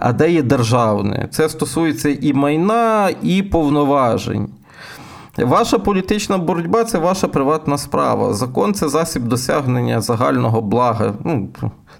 [0.00, 1.28] А де є державне.
[1.30, 4.48] Це стосується і майна, і повноважень.
[5.38, 8.34] Ваша політична боротьба це ваша приватна справа.
[8.34, 11.14] Закон це засіб досягнення загального блага.
[11.24, 11.48] Ну,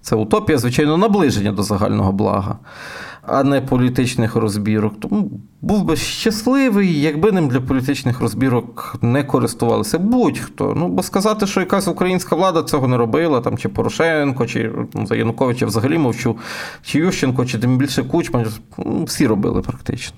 [0.00, 2.58] Це утопія, звичайно, наближення до загального блага
[3.28, 5.00] а не політичних розбірок.
[5.00, 10.74] Тому був би щасливий, якби ним для політичних розбірок не користувалися будь-хто.
[10.76, 15.06] Ну, бо сказати, що якась українська влада цього не робила, там, чи Порошенко, чи ну,
[15.06, 16.36] за Януковича взагалі мовчу,
[16.82, 18.44] чи Ющенко, чи тим більше Кучма,
[18.78, 20.16] ну, всі робили практично.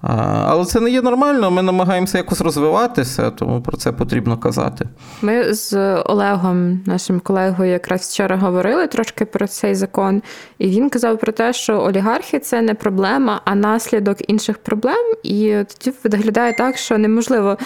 [0.00, 1.50] Але це не є нормально.
[1.50, 4.88] Ми намагаємося якось розвиватися, тому про це потрібно казати.
[5.22, 10.22] Ми з Олегом, нашим колегою, якраз вчора говорили трошки про цей закон,
[10.58, 15.14] і він казав про те, що олігархи це не проблема, а наслідок інших проблем.
[15.22, 17.58] І тоді виглядає так, що неможливо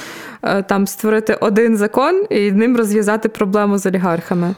[0.42, 4.54] е, там створити один закон і ним розв'язати проблему з олігархами.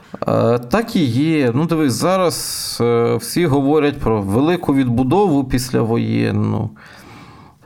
[0.71, 1.53] Так і є.
[1.55, 6.71] Ну, дивись, зараз е, всі говорять про велику відбудову післявоєнну.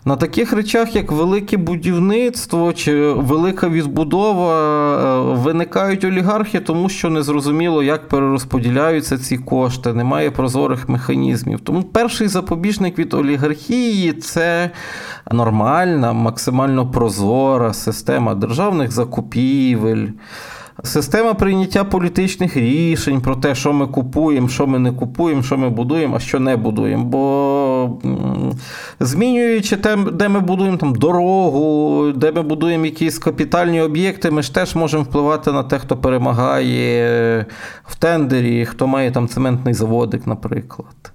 [0.07, 4.55] На таких речах, як велике будівництво чи велика відбудова,
[4.97, 11.61] е, виникають олігархи, тому що незрозуміло, як перерозподіляються ці кошти, немає прозорих механізмів.
[11.61, 14.71] Тому перший запобіжник від олігархії це
[15.33, 20.07] нормальна, максимально прозора система державних закупівель.
[20.83, 25.71] Система прийняття політичних рішень про те, що ми купуємо, що ми не купуємо, що ми
[25.71, 27.05] будуємо, а що не будуємо.
[27.05, 27.54] Бо
[29.01, 34.55] змінюючи те, де ми будуємо там дорогу, де ми будуємо якісь капітальні об'єкти, ми ж
[34.55, 37.47] теж можемо впливати на те, хто перемагає
[37.85, 41.13] в тендері, хто має там цементний заводик, наприклад.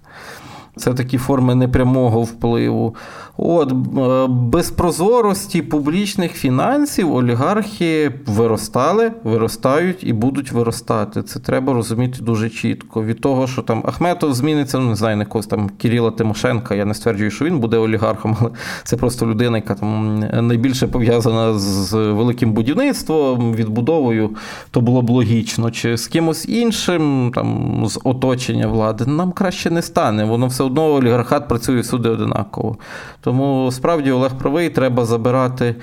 [0.79, 2.95] Це такі форми непрямого впливу.
[3.37, 11.23] От, е, Без прозорості публічних фінансів олігархи виростали, виростають і будуть виростати.
[11.23, 13.03] Це треба розуміти дуже чітко.
[13.03, 16.75] Від того, що там Ахметов зміниться, ну не знаю, на когось там Кирила Тимошенка.
[16.75, 18.49] Я не стверджую, що він буде олігархом, але
[18.83, 24.29] це просто людина, яка там найбільше пов'язана з великим будівництвом, відбудовою,
[24.71, 25.71] то було б логічно.
[25.71, 30.23] Чи з кимось іншим, там з оточення влади, нам краще не стане.
[30.23, 32.77] Воно все одно олігархат працює всюди одинаково.
[33.21, 35.75] Тому справді Олег правий, треба забирати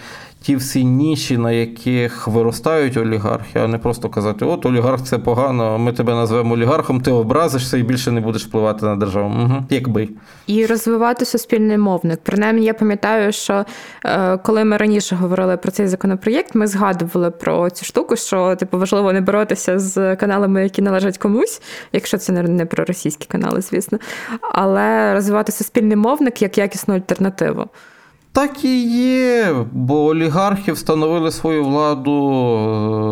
[0.42, 5.78] ті всі ніші, на яких виростають олігархи, а не просто казати, от олігарх це погано,
[5.78, 9.34] ми тебе назвемо олігархом, ти образишся і більше не будеш впливати на державу.
[9.42, 10.08] Угу, Якби.
[10.46, 12.20] І розвивати суспільний мовник.
[12.22, 13.64] Принаймні, я пам'ятаю, що
[14.04, 18.78] е, коли ми раніше говорили про цей законопроєкт, ми згадували про цю штуку, що типу
[18.78, 23.98] важливо не боротися з каналами, які належать комусь, якщо це не про російські канали, звісно,
[24.40, 27.68] але розвивати суспільний мовник як якісну альтернативу.
[28.36, 32.32] Так і є, бо олігархи встановили свою владу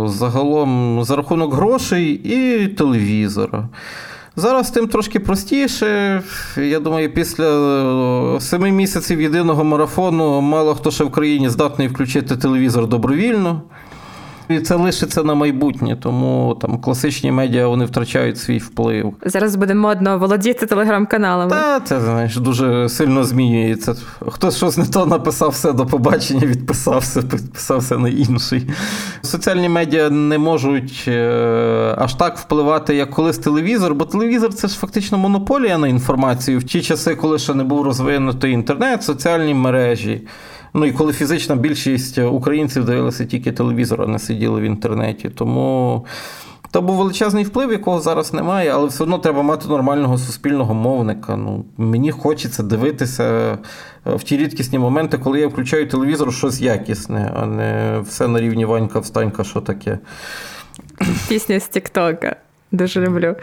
[0.04, 3.68] е, загалом за рахунок грошей і телевізора.
[4.37, 6.22] Зараз тим трошки простіше.
[6.56, 7.44] Я думаю, після
[8.37, 13.62] е, семи місяців єдиного марафону мало хто ще в країні здатний включити телевізор добровільно.
[14.48, 19.14] І це лишиться на майбутнє, тому там класичні медіа вони втрачають свій вплив.
[19.26, 21.50] Зараз буде модно володіти телеграм-каналами.
[21.50, 23.94] Та це знаєш дуже сильно змінюється.
[24.28, 28.70] Хтось щось не то написав все до побачення, відписався, підписався на інший.
[29.22, 34.78] Соціальні медіа не можуть е, аж так впливати, як колись телевізор, бо телевізор це ж
[34.78, 40.22] фактично монополія на інформацію в ті часи, коли ще не був розвинутий інтернет, соціальні мережі.
[40.74, 45.28] Ну і коли фізична більшість українців дивилися тільки телевізор, а не сиділи в інтернеті.
[45.28, 46.04] Тому
[46.70, 51.37] то був величезний вплив, якого зараз немає, але все одно треба мати нормального суспільного мовника.
[51.37, 53.58] Ну, Мені хочеться дивитися
[54.06, 58.40] е, в ті рідкісні моменти, коли я включаю телевізор щось якісне, а не все на
[58.40, 59.98] рівні Ванька встанька, що таке.
[61.28, 62.37] Пісня з Тіктока.
[62.74, 63.34] Дуже люблю.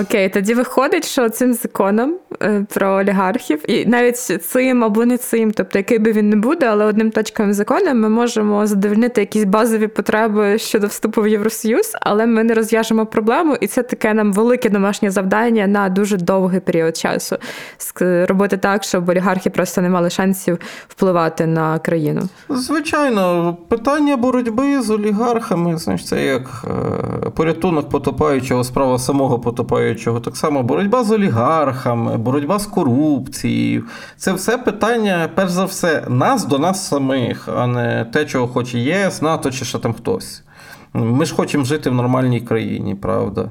[0.00, 5.50] Окей, тоді виходить, що цим законом е, про олігархів, і навіть цим або не цим,
[5.50, 9.86] тобто який би він не буде, але одним точковим законом ми можемо задовольнити якісь базові
[9.86, 14.70] потреби щодо вступу в Євросоюз, але ми не розв'яжемо проблему, і це таке нам велике
[14.70, 17.36] домашнє завдання на дуже довгий період часу.
[18.00, 22.22] Робити так, щоб олігархи просто не мали шансів впливати на країну.
[22.48, 30.36] Звичайно, питання боротьби з олігархами, значить, це як е, порятунок потопаючого справа самого потопаючого, так
[30.36, 33.84] само боротьба з олігархами, боротьба з корупцією.
[34.16, 38.78] Це все питання, перш за все, нас до нас самих, а не те, чого хоче
[38.78, 40.42] ЄС, НАТО чи ще там хтось.
[40.94, 43.50] Ми ж хочемо жити в нормальній країні, правда.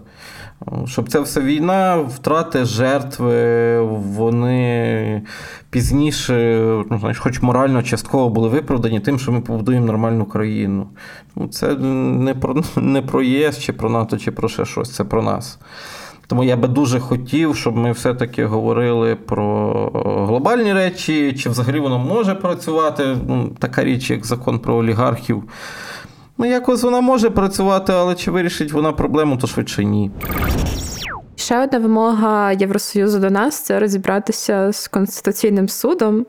[0.86, 5.22] Щоб ця вся війна, втрати, жертви, вони
[5.70, 10.88] пізніше, ну, знаєш, хоч морально, частково були виправдані тим, що ми побудуємо нормальну країну.
[11.36, 15.04] Ну, Це не про не про ЄС, чи про НАТО, чи про ще щось, це
[15.04, 15.60] про нас.
[16.28, 19.74] Тому я би дуже хотів, щоб ми все-таки говорили про
[20.28, 23.18] глобальні речі, чи взагалі воно може працювати.
[23.28, 25.44] Ну, Така річ, як закон про олігархів.
[26.42, 30.12] Ну, якось вона може працювати, але чи вирішить вона проблему, то швидше ні.
[31.36, 36.26] Ще одна вимога Євросоюзу до нас це розібратися з Конституційним судом.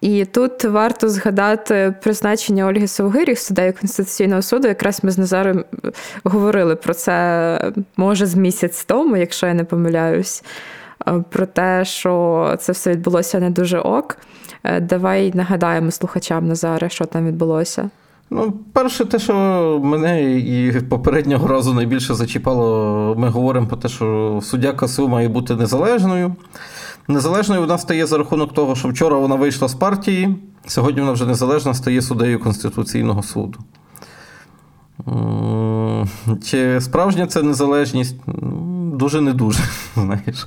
[0.00, 4.68] І тут варто згадати призначення Ольги Совгиріх суддею Конституційного суду.
[4.68, 5.64] Якраз ми з Назаром
[6.24, 10.44] говорили про це, може, з місяць тому, якщо я не помиляюсь,
[11.30, 14.16] про те, що це все відбулося не дуже ок.
[14.64, 17.90] Е, давай нагадаємо слухачам Назаре, що там відбулося.
[18.30, 19.34] Ну, перше, те, що
[19.84, 25.54] мене і попереднього разу найбільше зачіпало, ми говоримо про те, що суддя КСУ має бути
[25.54, 26.36] незалежною.
[27.08, 30.36] Незалежною вона стає за рахунок того, що вчора вона вийшла з партії,
[30.66, 33.58] сьогодні вона вже незалежна стає суддею Конституційного суду.
[36.44, 38.16] Чи справжня це незалежність?
[38.94, 39.60] Дуже не дуже.
[39.94, 40.46] знаєш.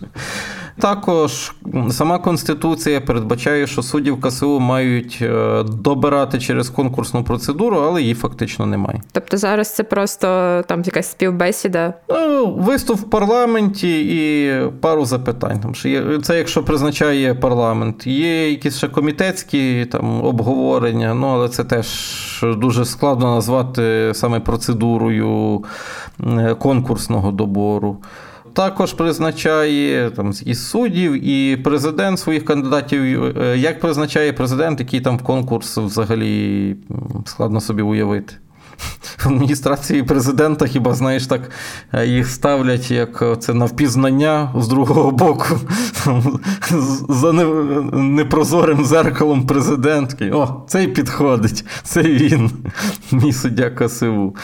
[0.82, 1.54] Також
[1.92, 8.66] сама Конституція передбачає, що суддів КСУ мають е, добирати через конкурсну процедуру, але її фактично
[8.66, 9.02] немає.
[9.12, 10.28] Тобто зараз це просто
[10.68, 11.94] там якась співбесіда?
[12.10, 15.60] Ну, Виступ в парламенті і пару запитань.
[15.60, 18.08] Там що Це якщо призначає парламент.
[18.08, 21.88] Є якісь ще комітетські там обговорення, ну але це теж
[22.58, 25.64] дуже складно назвати саме процедурою
[26.60, 27.98] конкурсного добору.
[28.54, 33.24] Також призначає там і суддів, і президент своїх кандидатів.
[33.38, 36.76] Е, як призначає президент, який там конкурс взагалі
[37.26, 38.34] складно собі уявити.
[39.18, 41.42] В адміністрації президента, хіба знаєш, так
[41.94, 45.60] е, їх ставлять як це навпізнання з другого боку,
[47.10, 47.34] за
[47.94, 50.32] непрозорим зеркалом президентки.
[50.32, 52.52] О, цей підходить, це він,
[53.12, 54.36] мій суддя КСУ.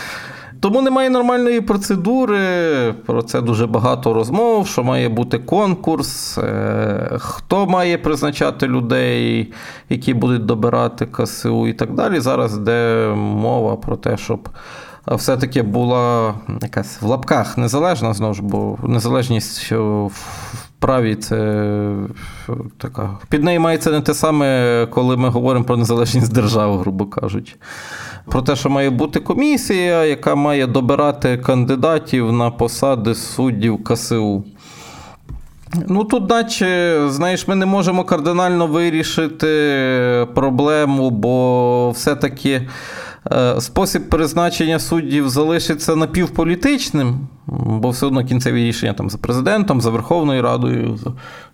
[0.59, 2.93] Тому немає нормальної процедури.
[3.05, 9.53] Про це дуже багато розмов, що має бути конкурс, е, хто має призначати людей,
[9.89, 12.19] які будуть добирати КСУ і так далі.
[12.19, 14.49] Зараз йде мова про те, щоб.
[15.11, 20.11] Все-таки була якась в лапках незалежна знову ж, бо незалежність в
[20.79, 21.93] праві це
[22.77, 23.17] така.
[23.29, 27.55] Під нею мається не те саме, коли ми говоримо про незалежність держави, грубо кажучи
[28.29, 34.43] про те, що має бути комісія, яка має добирати кандидатів на посади суддів КСУ.
[35.87, 42.67] Ну, тут, наче, знаєш, ми не можемо кардинально вирішити проблему, бо все-таки
[43.59, 50.41] спосіб призначення суддів залишиться напівполітичним, бо все одно кінцеві рішення там за президентом, за Верховною
[50.41, 50.99] Радою,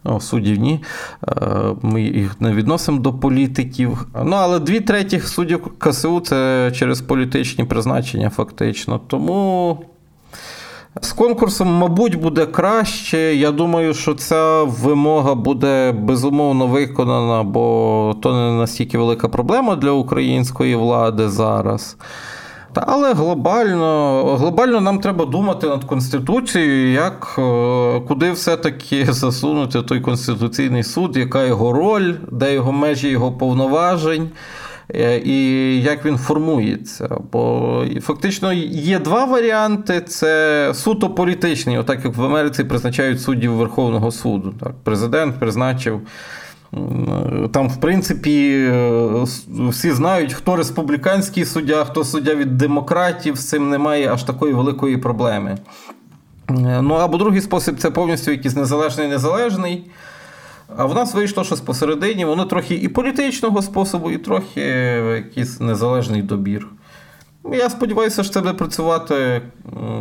[0.03, 0.83] ну, суддів ні.
[1.27, 1.35] Е,
[1.81, 4.07] ми їх не відносимо до політиків.
[4.25, 8.99] Ну, але дві третіх суддів КСУ це через політичні призначення, фактично.
[9.07, 9.85] Тому.
[11.01, 13.17] З конкурсом, мабуть, буде краще.
[13.17, 19.91] Я думаю, що ця вимога буде безумовно виконана, бо то не настільки велика проблема для
[19.91, 21.97] української влади зараз.
[22.75, 30.83] Але глобально глобально нам треба думати над Конституцією, як е, куди все-таки засунути той Конституційний
[30.83, 34.29] суд, яка його роль, де його межі його повноважень.
[34.95, 37.17] Е, і як він формується.
[37.31, 44.11] Бо фактично є два варіанти: це суто політичний, отак як в Америці призначають суддів Верховного
[44.11, 44.53] суду.
[44.59, 46.01] Так, Президент призначив.
[47.51, 49.25] Там, в принципі, е,
[49.69, 54.97] всі знають, хто республіканський суддя, хто суддя від демократів, з цим немає аж такої великої
[54.97, 55.57] проблеми.
[56.49, 59.85] Е, ну або другий спосіб це повністю якийсь незалежний незалежний.
[60.67, 64.61] А в нас вийшло щось посередині, воно трохи і політичного способу, і трохи
[65.15, 66.67] якийсь незалежний добір.
[67.51, 69.41] Я сподіваюся, що це буде працювати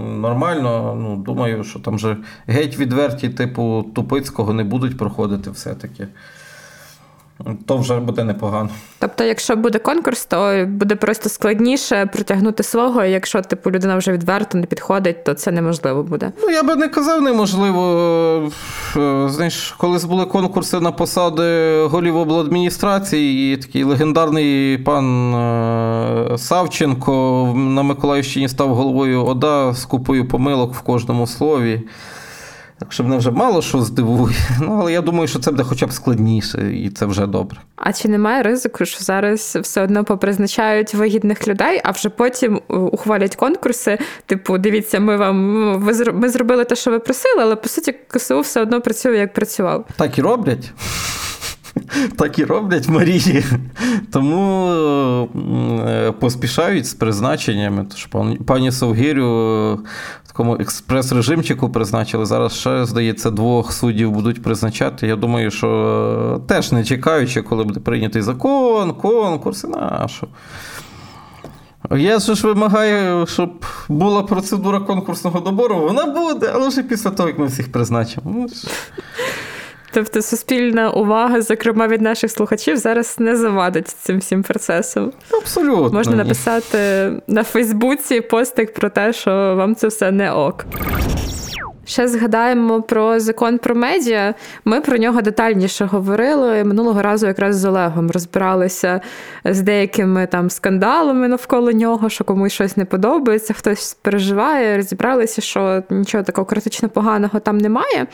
[0.06, 0.98] нормально.
[1.00, 6.08] Ну, Думаю, що там вже геть відверті, типу Тупицького не будуть проходити все-таки
[7.66, 8.68] то вже буде непогано.
[8.98, 13.04] Тобто, якщо буде конкурс, то буде просто складніше притягнути свого.
[13.04, 16.32] Якщо типу людина вже відверто не підходить, то це неможливо буде.
[16.42, 18.52] Ну я би не казав, неможливо.
[18.96, 27.52] Е, знаєш, колись були конкурси на посади голів обладміністрації, і такий легендарний пан е, Савченко
[27.56, 31.80] на Миколаївщині став головою ОДА з купою помилок в кожному слові.
[32.82, 34.34] Так що мене вже мало що здивує.
[34.60, 37.58] Ну, але я думаю, що це буде хоча б складніше, і це вже добре.
[37.76, 42.74] А чи немає ризику, що зараз все одно попризначають вигідних людей, а вже потім е,
[42.74, 43.98] ухвалять конкурси?
[44.26, 48.40] Типу, дивіться, ми вам ви ми зробили те, що ви просили, але по суті КСУ
[48.40, 49.84] все одно працює, як працював.
[49.96, 50.72] Так і роблять.
[52.18, 53.44] Так і роблять Марії.
[54.12, 57.86] Тому е, поспішають з призначеннями.
[57.90, 58.08] Тож
[58.46, 59.28] пані Совгирю
[60.21, 62.26] в такому експрес-режимчику призначили.
[62.26, 65.06] Зараз ще, здається, двох суддів будуть призначати.
[65.06, 70.26] Я думаю, що теж не чекаючи, коли буде прийнятий закон, конкурс, і нашу.
[71.90, 75.80] Я ж вимагаю, щоб була процедура конкурсного добору.
[75.80, 78.46] Вона буде, але вже після того, як ми всіх призначимо.
[79.92, 85.12] Тобто суспільна увага, зокрема від наших слухачів, зараз не завадить цим всім процесом.
[85.30, 85.90] Абсолютно.
[85.98, 90.66] Можна написати на Фейсбуці постик про те, що вам це все не ок.
[91.84, 94.34] Ще згадаємо про закон про медіа.
[94.64, 96.64] Ми про нього детальніше говорили.
[96.64, 99.00] Минулого разу якраз з Олегом розбиралися
[99.44, 104.76] з деякими там скандалами навколо нього, що комусь щось не подобається, хтось переживає.
[104.76, 108.06] Розібралися, що нічого такого критично поганого там немає.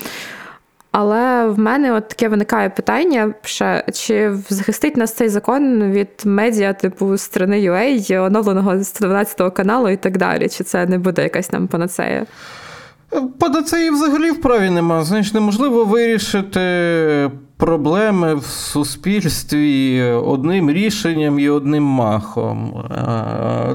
[0.90, 6.72] Але в мене от таке виникає питання: ще, чи захистить нас цей закон від медіа,
[6.72, 10.48] типу страни UA, оновленого 112 каналу і так далі?
[10.48, 12.26] Чи це не буде якась нам панацея?
[13.38, 15.04] Панацеї взагалі вправі нема.
[15.04, 16.60] Знаєш, неможливо вирішити
[17.58, 22.84] проблеми в суспільстві одним рішенням і одним махом.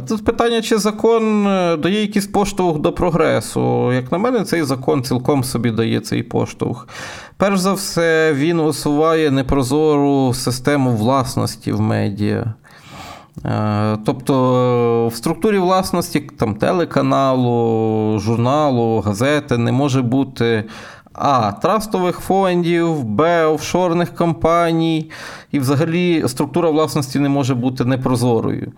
[0.07, 1.43] Тут питання, чи закон
[1.79, 3.93] дає якийсь поштовх до прогресу.
[3.93, 6.87] Як на мене, цей закон цілком собі дає цей поштовх.
[7.37, 12.53] Перш за все, він усуває непрозору систему власності в медіа.
[14.05, 20.63] Тобто в структурі власності там, телеканалу, журналу, газети не може бути
[21.13, 21.51] а.
[21.51, 23.45] Трастових фондів, Б.
[23.45, 25.11] Офшорних компаній.
[25.51, 28.71] І взагалі структура власності не може бути непрозорою.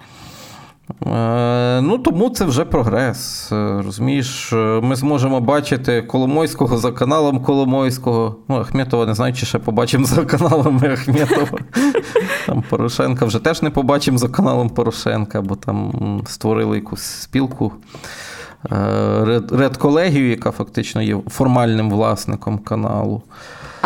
[1.08, 3.52] Е, ну, Тому це вже прогрес.
[3.52, 8.36] Е, розумієш, е, Ми зможемо бачити Коломойського за каналом Коломойського.
[8.48, 11.60] Ну, Ахметова не знаю, чи ще побачимо за каналами Ахметова.
[12.46, 17.72] Там Порошенка вже теж не побачимо за каналом Порошенка, бо там створили якусь спілку.
[19.52, 23.22] Редколегію, яка фактично є формальним власником каналу.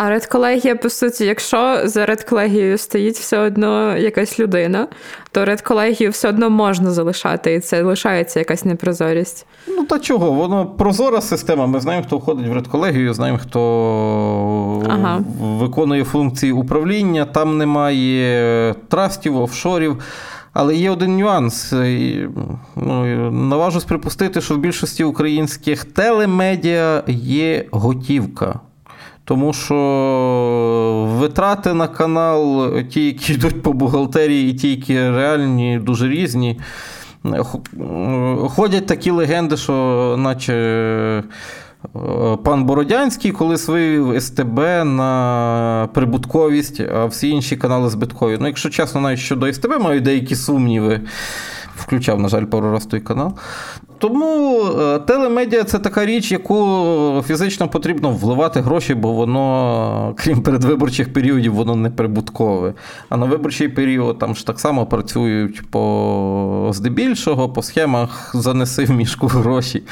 [0.02, 4.88] А редколегія, по суті, якщо за редколегією стоїть все одно якась людина,
[5.32, 9.46] то редколегію все одно можна залишати, і це лишається якась непрозорість.
[9.68, 10.32] Ну та чого?
[10.32, 11.66] Воно прозора система.
[11.66, 13.60] Ми знаємо, хто входить в редколегію, знаємо, хто
[14.88, 15.20] ага.
[15.40, 20.02] виконує функції управління, там немає трастів, офшорів.
[20.52, 21.72] Але є один нюанс.
[22.76, 28.60] Ну, Наважусь припустити, що в більшості українських телемедіа є готівка.
[29.24, 36.08] Тому що витрати на канал, ті, які йдуть по бухгалтерії, і ті, які реальні, дуже
[36.08, 36.60] різні.
[38.48, 41.24] ходять такі легенди, що наче.
[42.44, 48.36] Пан Бородянський, коли вивів СТБ на прибутковість, а всі інші канали збиткові.
[48.40, 51.00] Ну, якщо чесно, навіть щодо СТБ маю деякі сумніви.
[51.76, 53.38] Включав, на жаль, пару раз той канал.
[54.00, 61.12] Тому е, телемедіа це така річ, яку фізично потрібно вливати гроші, бо воно, крім передвиборчих
[61.12, 62.74] періодів, воно не прибуткове.
[63.08, 68.90] А на виборчий період там ж так само працюють по здебільшого, по схемах занеси в
[68.90, 69.82] мішку гроші,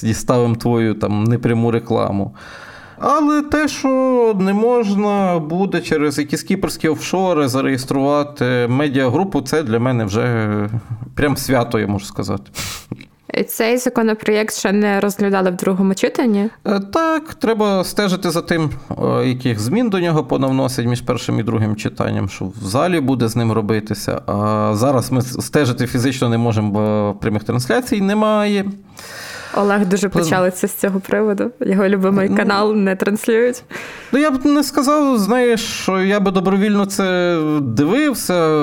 [0.00, 2.34] тоді ставимо твою там непряму рекламу.
[2.98, 3.88] Але те, що
[4.40, 10.48] не можна буде через якісь кіперські офшори зареєструвати медіагрупу, це для мене вже
[11.14, 12.50] прям свято, я можу сказати.
[13.48, 16.48] Цей законопроєкт ще не розглядали в другому читанні?
[16.66, 18.70] Е, так, треба стежити за тим,
[19.24, 23.36] яких змін до нього понавносять між першим і другим читанням, що в залі буде з
[23.36, 24.22] ним робитися.
[24.26, 28.64] А зараз ми стежити фізично не можемо, бо прямих трансляцій немає.
[29.56, 31.50] Олег дуже печалиться з цього приводу.
[31.60, 33.62] Його любимий ну, канал не транслюють.
[34.12, 38.58] Ну я б не сказав, знаєш, що я би добровільно це дивився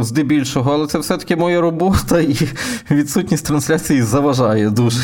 [0.00, 2.48] здебільшого, але це все-таки моя робота, і
[2.90, 5.00] відсутність трансляції заважає дуже.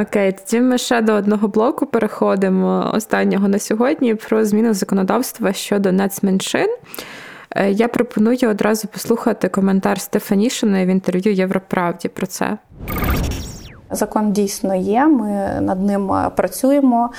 [0.00, 5.92] Окей, тоді ми ще до одного блоку переходимо останнього на сьогодні про зміну законодавства щодо
[5.92, 6.68] нацменшин.
[7.56, 12.58] Е, я пропоную одразу послухати коментар Стефанішиної в інтерв'ю Європравді про це.
[13.92, 15.06] Закон дійсно є.
[15.06, 17.10] Ми над ним е, працюємо.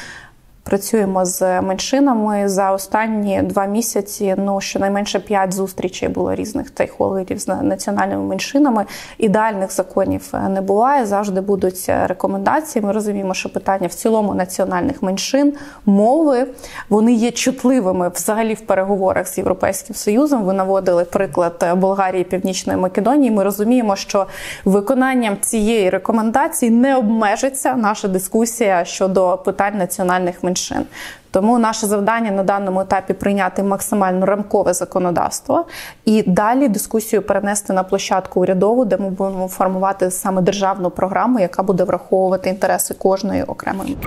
[0.63, 4.35] Працюємо з меншинами за останні два місяці.
[4.37, 8.85] Ну щонайменше п'ять зустрічей було різних стейкхолдерів з національними меншинами.
[9.17, 11.05] Ідеальних законів е, не буває.
[11.05, 12.85] Завжди будуть е, рекомендації.
[12.85, 15.53] Ми розуміємо, що питання в цілому національних меншин,
[15.85, 16.47] мови
[16.89, 20.43] вони є чутливими взагалі в переговорах з європейським союзом.
[20.43, 23.31] Ви наводили приклад е, Болгарії, Північної Македонії.
[23.31, 24.27] Ми розуміємо, що
[24.65, 30.85] виконанням цієї рекомендації не обмежиться наша дискусія щодо питань національних меншин меншин.
[31.31, 35.65] Тому наше завдання на даному етапі прийняти максимально рамкове законодавство
[36.05, 41.63] і далі дискусію перенести на площадку урядову, де ми будемо формувати саме державну програму, яка
[41.63, 43.97] буде враховувати інтереси кожної окремої.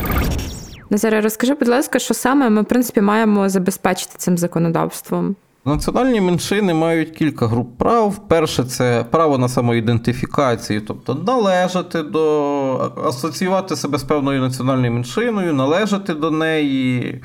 [0.91, 5.37] Назаря, розкажи, будь ласка, що саме ми в принципі маємо забезпечити цим законодавством?
[5.67, 8.29] Національні меншини мають кілька груп прав.
[8.29, 16.15] Перше це право на самоідентифікацію, тобто належати до асоціювати себе з певною національною меншиною, належати
[16.15, 17.21] до неї,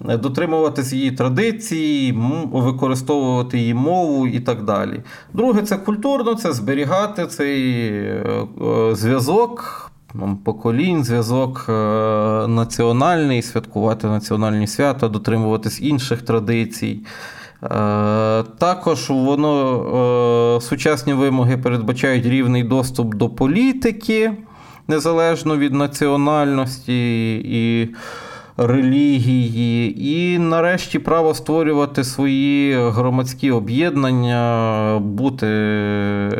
[0.00, 2.12] дотримуватись її традиції,
[2.52, 5.02] використовувати її мову і так далі.
[5.32, 8.24] Друге, це культурно, це зберігати цей е,
[8.92, 9.84] зв'язок.
[10.44, 11.72] Поколінь, зв'язок е,
[12.48, 17.00] національний, святкувати національні свята, дотримуватись інших традицій.
[17.62, 17.68] Е,
[18.58, 24.32] також воно е, сучасні вимоги передбачають рівний доступ до політики
[24.88, 27.94] незалежно від національності і
[28.58, 35.46] релігії, і нарешті право створювати свої громадські об'єднання, бути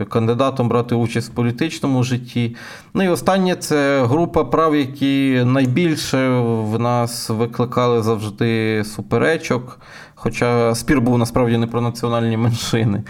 [0.08, 2.56] кандидатом, брати участь в політичному житті.
[2.94, 9.80] Ну і останнє це група прав, які найбільше в нас викликали завжди суперечок.
[10.14, 13.02] Хоча спір був насправді не про національні меншини.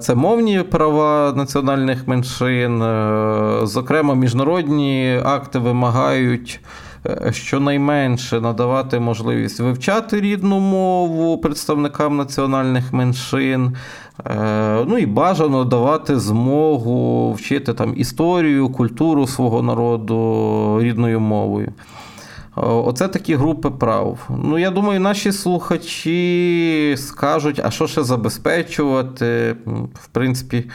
[0.00, 2.82] Це мовні права національних меншин.
[2.82, 6.66] Е, зокрема, міжнародні акти вимагають е,
[7.30, 13.76] щонайменше надавати можливість вивчати рідну мову представникам національних меншин.
[14.26, 21.72] Е, ну і бажано давати змогу вчити там історію, культуру свого народу рідною мовою.
[22.56, 24.28] Оце такі групи прав.
[24.44, 29.56] Ну, я думаю, наші слухачі скажуть, а що ще забезпечувати.
[29.94, 30.70] В принципі,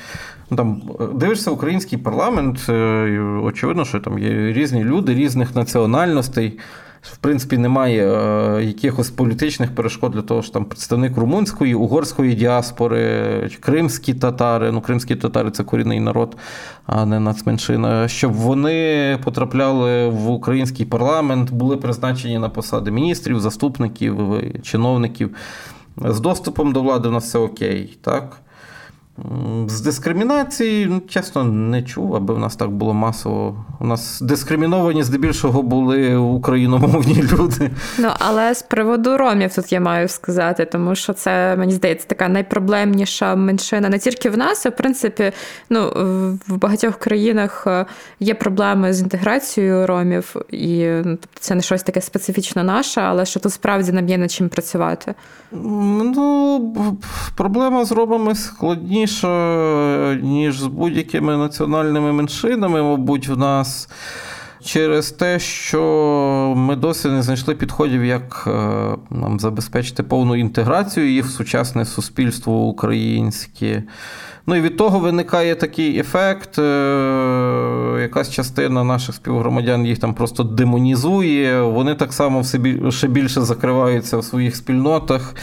[0.50, 0.82] ну, там
[1.14, 6.60] дивишся український парламент, е, очевидно, що там є різні люди, різних національностей
[7.02, 13.50] в принципі немає е, якихось політичних перешкод для того, що там представник румунської, угорської діаспори,
[13.60, 16.38] кримські татари, ну кримські татари це корінний народ,
[16.86, 24.18] а не нацменшина, щоб вони потрапляли в український парламент, були призначені на посади міністрів, заступників,
[24.64, 25.36] чиновників.
[26.06, 28.42] З доступом до влади у нас все окей, так?
[29.68, 35.04] З дискримінації, ну, чесно, не чув, аби в нас так було масово У нас дискриміновані
[35.04, 37.72] здебільшого були україномовні люди.
[37.98, 42.28] Ну але з приводу ромів тут я маю сказати, тому що це мені здається така
[42.28, 45.32] найпроблемніша меншина не тільки в нас, а в принципі,
[45.70, 45.90] ну
[46.48, 47.86] в багатьох країнах е,
[48.20, 53.26] є проблеми з інтеграцією ромів, і ну, тобто це не щось таке специфічно наше, але
[53.26, 55.14] що тут справді нам є над чим працювати.
[55.52, 56.76] Ну,
[57.36, 59.09] проблема з ромами складніша,
[60.22, 63.90] ніж з будь-якими національними меншинами, мабуть, в нас.
[64.64, 68.52] Через те, що ми досі не знайшли підходів, як е,
[69.10, 73.84] нам забезпечити повну інтеграцію їх в сучасне суспільство українське.
[74.48, 76.60] Ну і від того виникає такий ефект.
[76.60, 81.62] Е, якась частина наших співгромадян їх там просто демонізує.
[81.62, 82.60] Вони так само все
[82.90, 85.36] ще більше закриваються в своїх спільнотах.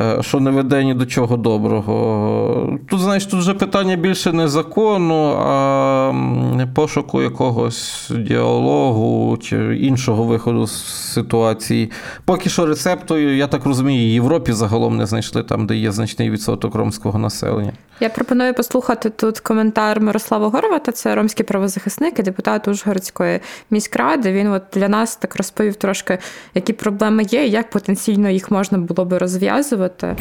[0.00, 2.78] Е, що не веде ні до чого доброго.
[2.88, 6.12] Тут, знаєш, тут вже питання більше не закону, а
[6.74, 11.90] пошуку якогось діалогу чи іншого виходу з ситуації.
[12.24, 16.74] Поки що рецепту, я так розумію, Європі загалом не знайшли там, де є значний відсоток
[16.74, 17.72] ромського населення.
[18.00, 24.32] Я пропоную послухати тут коментар Мирослава Горвата, це ромський правозахисник і депутат Ужгородської міськради.
[24.32, 26.18] Він от для нас так розповів трошки,
[26.54, 30.16] які проблеми є, і як потенційно їх можна було би розв'язувати.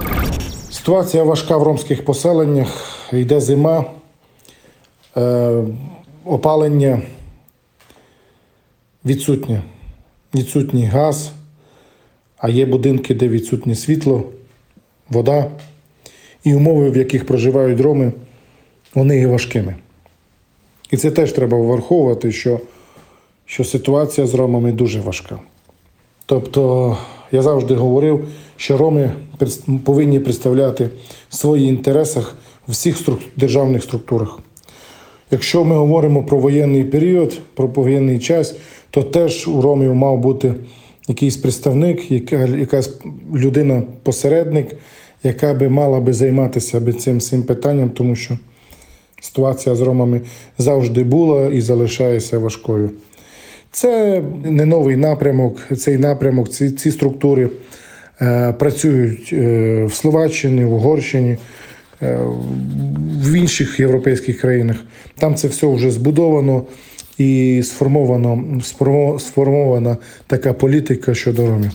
[0.72, 2.68] Ситуація важка в ромських поселеннях.
[3.14, 3.86] Йде зима,
[5.18, 5.64] е,
[6.26, 7.02] опалення
[9.06, 9.62] відсутнє,
[10.36, 11.32] відсутній газ,
[12.38, 14.24] а є будинки, де відсутнє світло,
[15.10, 15.52] вода
[16.46, 18.12] і умови, в яких проживають роми,
[18.94, 19.76] вони є важкими.
[20.92, 22.60] І це теж треба враховувати, що,
[23.46, 25.40] що ситуація з ромами дуже важка.
[26.26, 26.98] Тобто,
[27.32, 28.28] я завжди говорив,
[28.58, 29.12] що роми
[29.84, 30.90] повинні представляти
[31.30, 32.20] свої інтереси
[32.68, 32.98] в всіх
[33.36, 34.40] державних структурах.
[35.32, 38.56] Якщо ми говоримо про воєнний період, про воєнний час,
[38.90, 40.54] то теж у ромів мав бути
[41.08, 43.00] якийсь представник, якась
[43.34, 44.76] людина-посередник,
[45.26, 48.38] яка би мала би займатися би цим цим питанням, тому що
[49.22, 50.22] ситуація з ромами
[50.58, 52.90] завжди була і залишається важкою.
[53.72, 57.50] Це не новий напрямок, цей напрямок, ці, ці структури
[58.22, 61.38] е, працюють е, в Словаччині, в Угорщині,
[62.02, 62.20] е,
[63.24, 64.78] в інших європейських країнах.
[65.20, 66.64] Там це все вже збудовано
[67.18, 68.62] і сформовано,
[69.20, 69.98] сформована
[70.28, 71.72] така політика щодо ромів.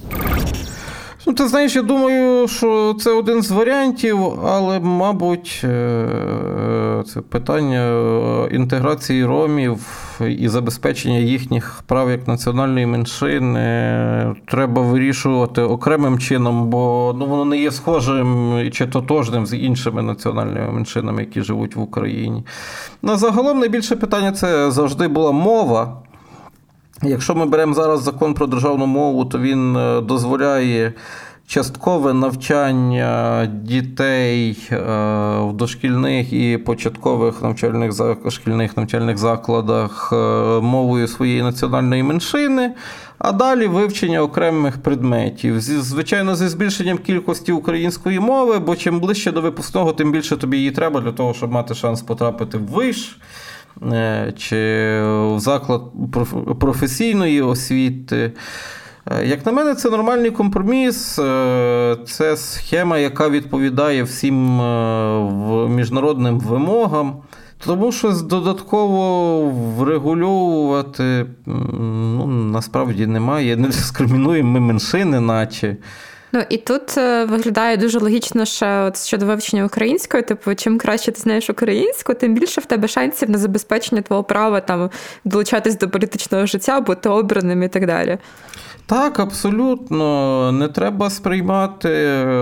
[1.30, 7.78] Ну, ти знаєш, я думаю, що це один з варіантів, але, мабуть, е, це питання
[7.78, 9.86] е, інтеграції ромів
[10.28, 17.58] і забезпечення їхніх прав як національної меншини треба вирішувати окремим чином, бо ну, воно не
[17.58, 22.44] є схожим чи тотожним з іншими національними меншинами, які живуть в Україні.
[23.02, 26.02] На загалом найбільше питання це завжди була мова.
[27.02, 30.92] Якщо ми беремо зараз закон про державну мову, то він е, дозволяє
[31.46, 34.76] часткове навчання дітей е,
[35.40, 37.92] в дошкільних і початкових навчальних
[38.28, 40.16] шкільних навчальних закладах е,
[40.60, 42.72] мовою своєї національної меншини,
[43.18, 45.60] а далі вивчення окремих предметів.
[45.60, 50.70] Звичайно, зі збільшенням кількості української мови, бо чим ближче до випускного, тим більше тобі її
[50.70, 53.18] треба для того, щоб мати шанс потрапити в виш.
[53.92, 54.56] Е, чи
[55.04, 55.82] в заклад
[56.60, 58.32] професійної освіти.
[59.06, 64.56] Е, як на мене, це нормальний компроміс, е, це схема, яка відповідає всім
[65.74, 67.16] міжнародним вимогам.
[67.66, 69.40] Тому що додатково
[69.78, 73.56] врегульовувати ну, насправді немає.
[73.56, 75.76] Не дискримінуємо ми меншини, наче.
[76.32, 80.22] Ну і тут е, виглядає дуже логічно ще от щодо вивчення української.
[80.22, 84.60] Типу, чим краще ти знаєш українську, тим більше в тебе шансів на забезпечення твого права
[84.60, 84.90] там
[85.24, 88.18] долучатись до політичного життя, бути обраним і так далі.
[88.90, 90.52] Так, абсолютно.
[90.52, 91.90] Не треба сприймати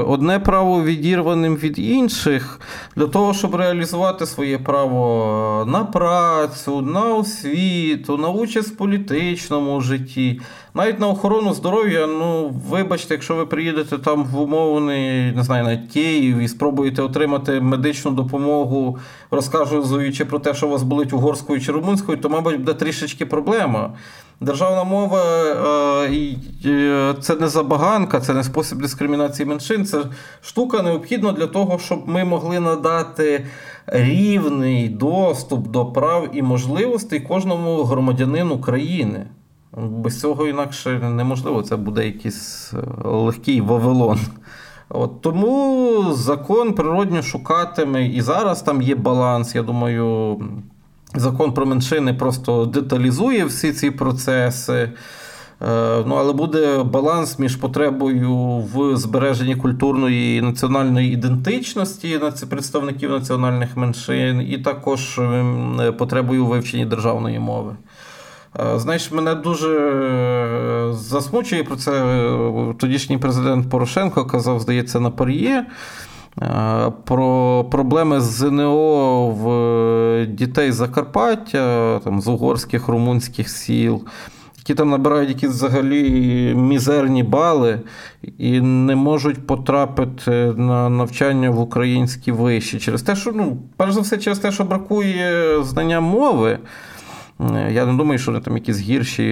[0.07, 2.61] одне право відірваним від інших
[2.97, 10.41] для того, щоб реалізувати своє право на працю, на освіту, на участь в політичному житті,
[10.75, 12.07] навіть на охорону здоров'я.
[12.07, 17.61] Ну, вибачте, якщо ви приїдете там в умовний, не знаю, навіть Київ і спробуєте отримати
[17.61, 18.99] медичну допомогу,
[19.31, 23.93] розказуючи про те, що у вас болить угорською чи румунською, то, мабуть, буде трішечки проблема.
[24.41, 25.23] Державна мова
[26.65, 29.87] е, це не забаганка, це не спосіб дискримінації меншин.
[29.87, 30.05] Це
[30.41, 33.47] штука необхідна для того, щоб ми могли надати
[33.87, 39.27] рівний доступ до прав і можливостей кожному громадянину країни.
[39.77, 41.63] Без цього інакше неможливо.
[41.63, 44.19] Це буде якийсь е, легкий Вавилон.
[44.89, 49.55] От Тому закон природньо шукатиме і зараз там є баланс.
[49.55, 50.37] Я думаю.
[51.15, 54.93] Закон про меншини просто деталізує всі ці процеси.
[55.63, 58.35] Е, ну, але буде баланс між потребою
[58.75, 67.39] в збереженні культурної і національної ідентичності представників національних меншин, і також ем, потребою вивчення державної
[67.39, 67.77] мови.
[68.61, 72.23] Е, знаєш, мене дуже е, засмучує про це.
[72.79, 75.67] Тодішній президент Порошенко казав, здається, на пар'є.
[77.05, 84.03] Про проблеми з ЗНО в дітей Закарпаття, там, з угорських румунських сіл
[84.69, 87.81] які там набирають якісь взагалі мізерні бали
[88.39, 92.79] і не можуть потрапити на навчання в українські виші.
[92.79, 96.59] Через те, що, ну, перш за все, через те, що бракує знання мови.
[97.71, 99.23] Я не думаю, що вони там якісь гірші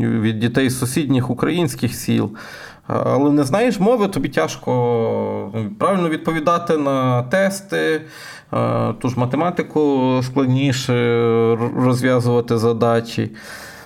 [0.00, 2.30] від дітей з сусідніх українських сіл.
[2.86, 4.70] Але не знаєш мови, тобі тяжко
[5.54, 8.02] ну, правильно відповідати на тести,
[8.98, 10.94] ту ж математику складніше
[11.76, 13.30] розв'язувати задачі.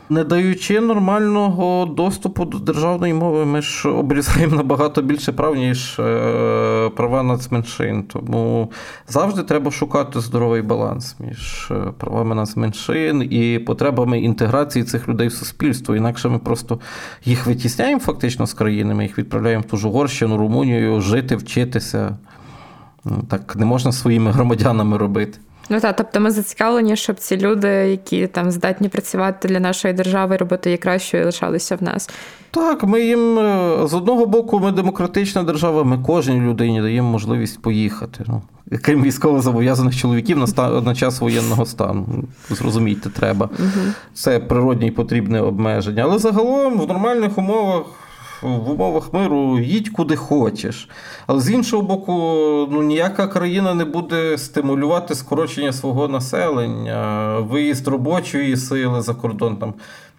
[0.08, 6.90] Не даючи нормального доступу до державної мови, ми ж обрізаємо набагато більше прав, ніж е,
[6.96, 8.02] права нацменшин.
[8.02, 8.70] Тому
[9.08, 15.32] завжди треба шукати здоровий баланс між е, правами нацменшин і потребами інтеграції цих людей в
[15.32, 15.96] суспільство.
[15.96, 16.80] Інакше ми просто
[17.24, 22.16] їх витісняємо фактично з країни, ми їх відправляємо в ту ж Угорщину, Румунію, жити, вчитися.
[23.28, 25.38] Так не можна своїми громадянами робити.
[25.70, 30.36] Ну так, тобто ми зацікавлені, щоб ці люди, які там здатні працювати для нашої держави,
[30.36, 32.10] робити її кращою, лишалися в нас.
[32.50, 37.62] Так, ми їм е, з одного боку, ми демократична держава, ми кожній людині даємо можливість
[37.62, 38.24] поїхати.
[38.26, 38.42] Ну,
[38.82, 42.06] Крім військовозобов'язаних чоловіків на на час воєнного стану.
[42.50, 43.48] Зрозумійте, треба.
[43.58, 43.86] Угу.
[44.14, 46.02] Це природні і потрібне обмеження.
[46.02, 47.82] Але загалом в нормальних умовах
[48.42, 50.88] в умовах миру їдь куди хочеш.
[51.26, 52.12] Але з іншого боку,
[52.70, 59.74] ну ніяка країна не буде стимулювати скорочення свого населення, виїзд робочої сили за кордон там.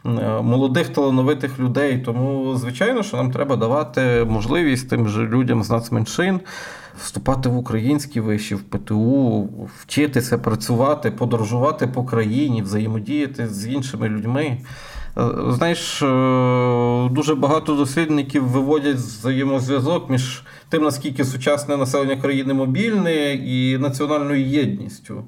[0.06, 1.98] Е, молодих талановитих людей.
[1.98, 6.40] Тому, звичайно, що нам треба давати можливість тим же людям з нацменшин
[7.00, 9.50] вступати в українські виші, в ПТУ,
[9.80, 14.58] вчитися, працювати, подорожувати по країні, взаємодіяти з іншими людьми.
[15.18, 16.06] Е, знаєш, е,
[17.12, 25.24] дуже багато дослідників виводять взаємозв'язок між тим, наскільки сучасне населення країни мобільне і національною єдністю.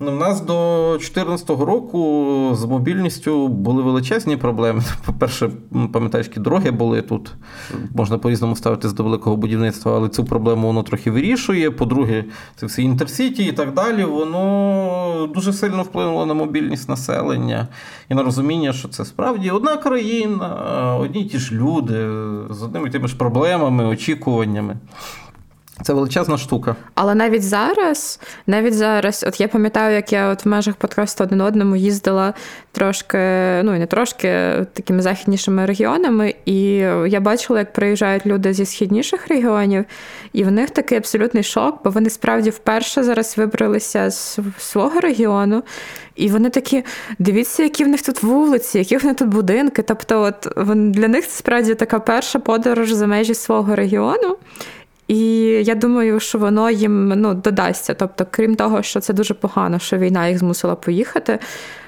[0.00, 4.82] Ну, У нас до 2014 року з мобільністю були величезні проблеми.
[5.06, 5.50] По-перше,
[5.92, 7.32] пам'ятаєш, які дороги були тут.
[7.94, 11.70] Можна по-різному ставитись до великого будівництва, але цю проблему воно трохи вирішує.
[11.70, 12.24] По-друге,
[12.56, 14.04] це всі інтерсіті і так далі.
[14.04, 17.68] Воно дуже сильно вплинуло на мобільність населення
[18.08, 20.48] і на розуміння, що це справді одна країна,
[21.00, 22.08] одні й ті ж люди
[22.50, 24.76] з одними тими ж проблемами, очікуваннями.
[25.82, 26.76] Це величезна штука.
[26.94, 31.40] Але навіть зараз, навіть зараз, от я пам'ятаю, як я от в межах подкасту один
[31.40, 32.34] одному їздила
[32.72, 33.18] трошки,
[33.62, 34.28] ну і не трошки
[34.72, 36.56] такими західнішими регіонами, і
[37.06, 39.84] я бачила, як приїжджають люди зі східніших регіонів,
[40.32, 45.62] і в них такий абсолютний шок, бо вони справді вперше зараз вибралися з свого регіону,
[46.14, 46.84] і вони такі:
[47.18, 49.82] дивіться, які в них тут вулиці, які в них тут будинки.
[49.82, 50.48] Тобто, от
[50.90, 54.36] для них це справді така перша подорож за межі свого регіону.
[55.08, 55.18] І
[55.64, 57.94] я думаю, що воно їм ну, додасться.
[57.94, 61.38] Тобто, крім того, що це дуже погано, що війна їх змусила поїхати,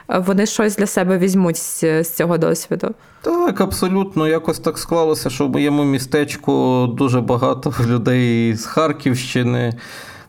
[0.08, 2.94] вони щось для себе візьмуть з цього досвіду.
[3.22, 4.28] Так, абсолютно.
[4.28, 9.74] Якось так склалося, що в моєму містечку дуже багато людей з Харківщини.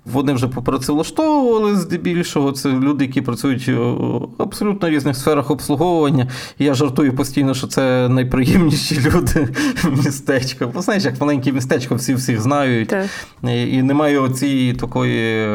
[0.06, 2.52] Вони вже попрацевлаштовували здебільшого.
[2.52, 6.28] Це люди, які працюють в абсолютно різних сферах обслуговування.
[6.60, 9.48] Я жартую постійно, що це найприємніші люди
[9.92, 10.68] містечка.
[10.68, 12.90] Бо знаєш, як маленьке містечко, всі всіх знають.
[12.90, 13.08] Так.
[13.44, 15.48] І немає оцієї такої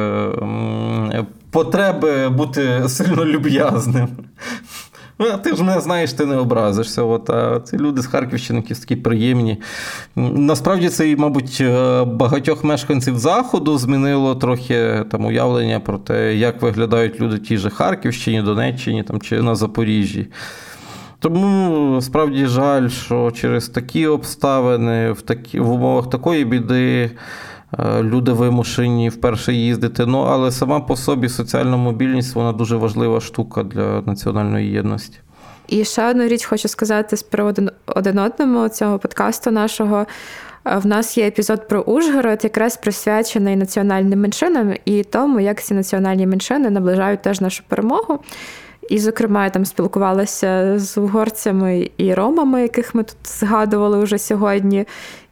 [1.51, 4.09] потреби бути сильно люб'язним.
[5.25, 7.03] Ну, а ти ж мене знаєш, ти не образишся.
[7.03, 9.61] От, А ці люди з Харківщини якісь такі приємні.
[10.16, 17.20] Насправді це, мабуть, е, багатьох мешканців Заходу змінило трохи там уявлення про те, як виглядають
[17.20, 20.27] люди ті ж Харківщині, Донеччині там, чи на Запоріжжі.
[21.18, 27.11] Тому справді жаль, що через такі обставини, в такі, в умовах такої біди.
[27.79, 30.07] Е, люди вимушені вперше їздити.
[30.07, 35.18] Ну, але сама по собі соціальна мобільність вона дуже важлива штука для національної єдності.
[35.68, 40.07] І ще одну річ хочу сказати з приводу один одному цього подкасту нашого.
[40.64, 45.75] Е, в нас є епізод про Ужгород, якраз присвячений національним меншинам і тому, як ці
[45.75, 48.18] національні меншини наближають теж нашу перемогу.
[48.91, 54.87] І, зокрема, я там спілкувалася з угорцями і ромами, яких ми тут згадували вже сьогодні.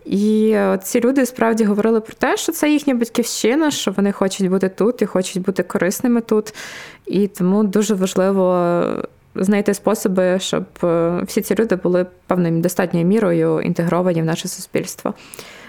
[0.04, 4.68] І ці люди справді говорили про те, що це їхня батьківщина, що вони хочуть бути
[4.68, 6.54] тут і хочуть бути корисними тут.
[7.06, 8.84] І тому дуже важливо
[9.34, 15.14] знайти способи, щоб е, всі ці люди були певною достатньою мірою інтегровані в наше суспільство.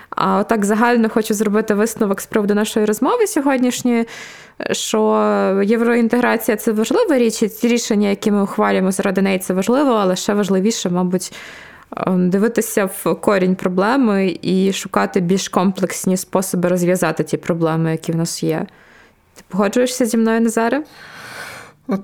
[0.10, 4.06] А отак загально хочу зробити висновок з приводу нашої розмови сьогоднішньої,
[4.72, 9.92] що євроінтеграція це важлива річ, і ці рішення, які ми ухвалюємо заради неї, це важливо,
[9.92, 11.34] але ще важливіше, мабуть,
[12.18, 18.44] дивитися в корінь проблеми і шукати більш комплексні способи розв'язати ті проблеми, які в нас
[18.44, 18.66] є.
[19.36, 20.84] Ти погоджуєшся зі мною, Назаре?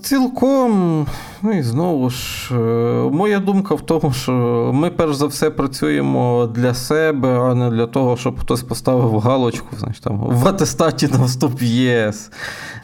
[0.01, 1.05] Цілком,
[1.41, 4.31] ну і знову ж, е, моя думка в тому, що
[4.73, 9.67] ми перш за все працюємо для себе, а не для того, щоб хтось поставив галочку
[9.77, 12.31] знаєш, там, в атестаті на вступ в ЄС.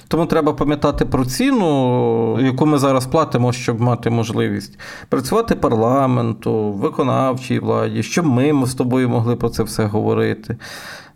[0.08, 4.80] Тому треба пам'ятати про ціну, яку ми зараз платимо, щоб мати можливість
[5.10, 10.58] працювати парламенту, виконавчій владі, щоб ми з тобою могли про це все говорити.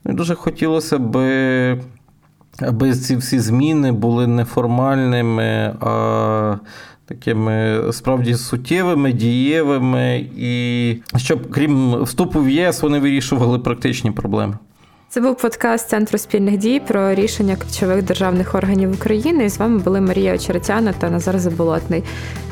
[0.03, 1.82] Ну, Дуже хотілося би
[2.62, 6.55] аби ці всі зміни були неформальними, а
[7.05, 14.57] такими справді суттєвими, дієвими, і щоб крім вступу в ЄС, вони вирішували практичні проблеми.
[15.12, 19.45] Це був подкаст Центру спільних дій про рішення ключових державних органів України.
[19.45, 22.03] І з вами були Марія Очеретяна та Назар Заболотний.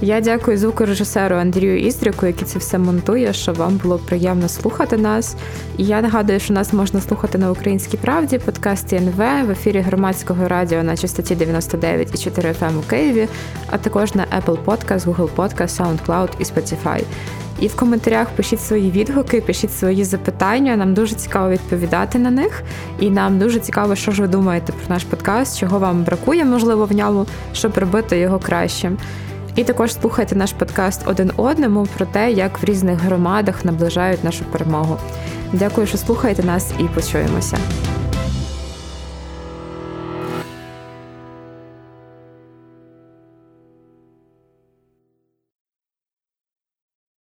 [0.02, 5.36] Я дякую звукорежисеру Андрію Іздріку, який це все монтує, щоб вам було приємно слухати нас.
[5.78, 10.48] І я нагадую, що нас можна слухати на українській правді, подкасті НВ в ефірі громадського
[10.48, 13.28] радіо на частоті 99 і 4 FM у Києві,
[13.70, 17.04] а також на Apple Podcast, Google Podcast, SoundCloud і Spotify.
[17.60, 20.76] І в коментарях пишіть свої відгуки, пишіть свої запитання.
[20.76, 22.64] Нам дуже цікаво відповідати на них.
[23.00, 26.86] І нам дуже цікаво, що ж ви думаєте про наш подкаст, чого вам бракує, можливо,
[26.86, 28.98] в ньому, щоб робити його кращим.
[29.56, 34.46] І також слухайте наш подкаст один одному про те, як в різних громадах наближають нашу
[34.46, 34.98] перемогу.
[35.54, 37.58] Дякую, що слухаєте нас, і почуємося.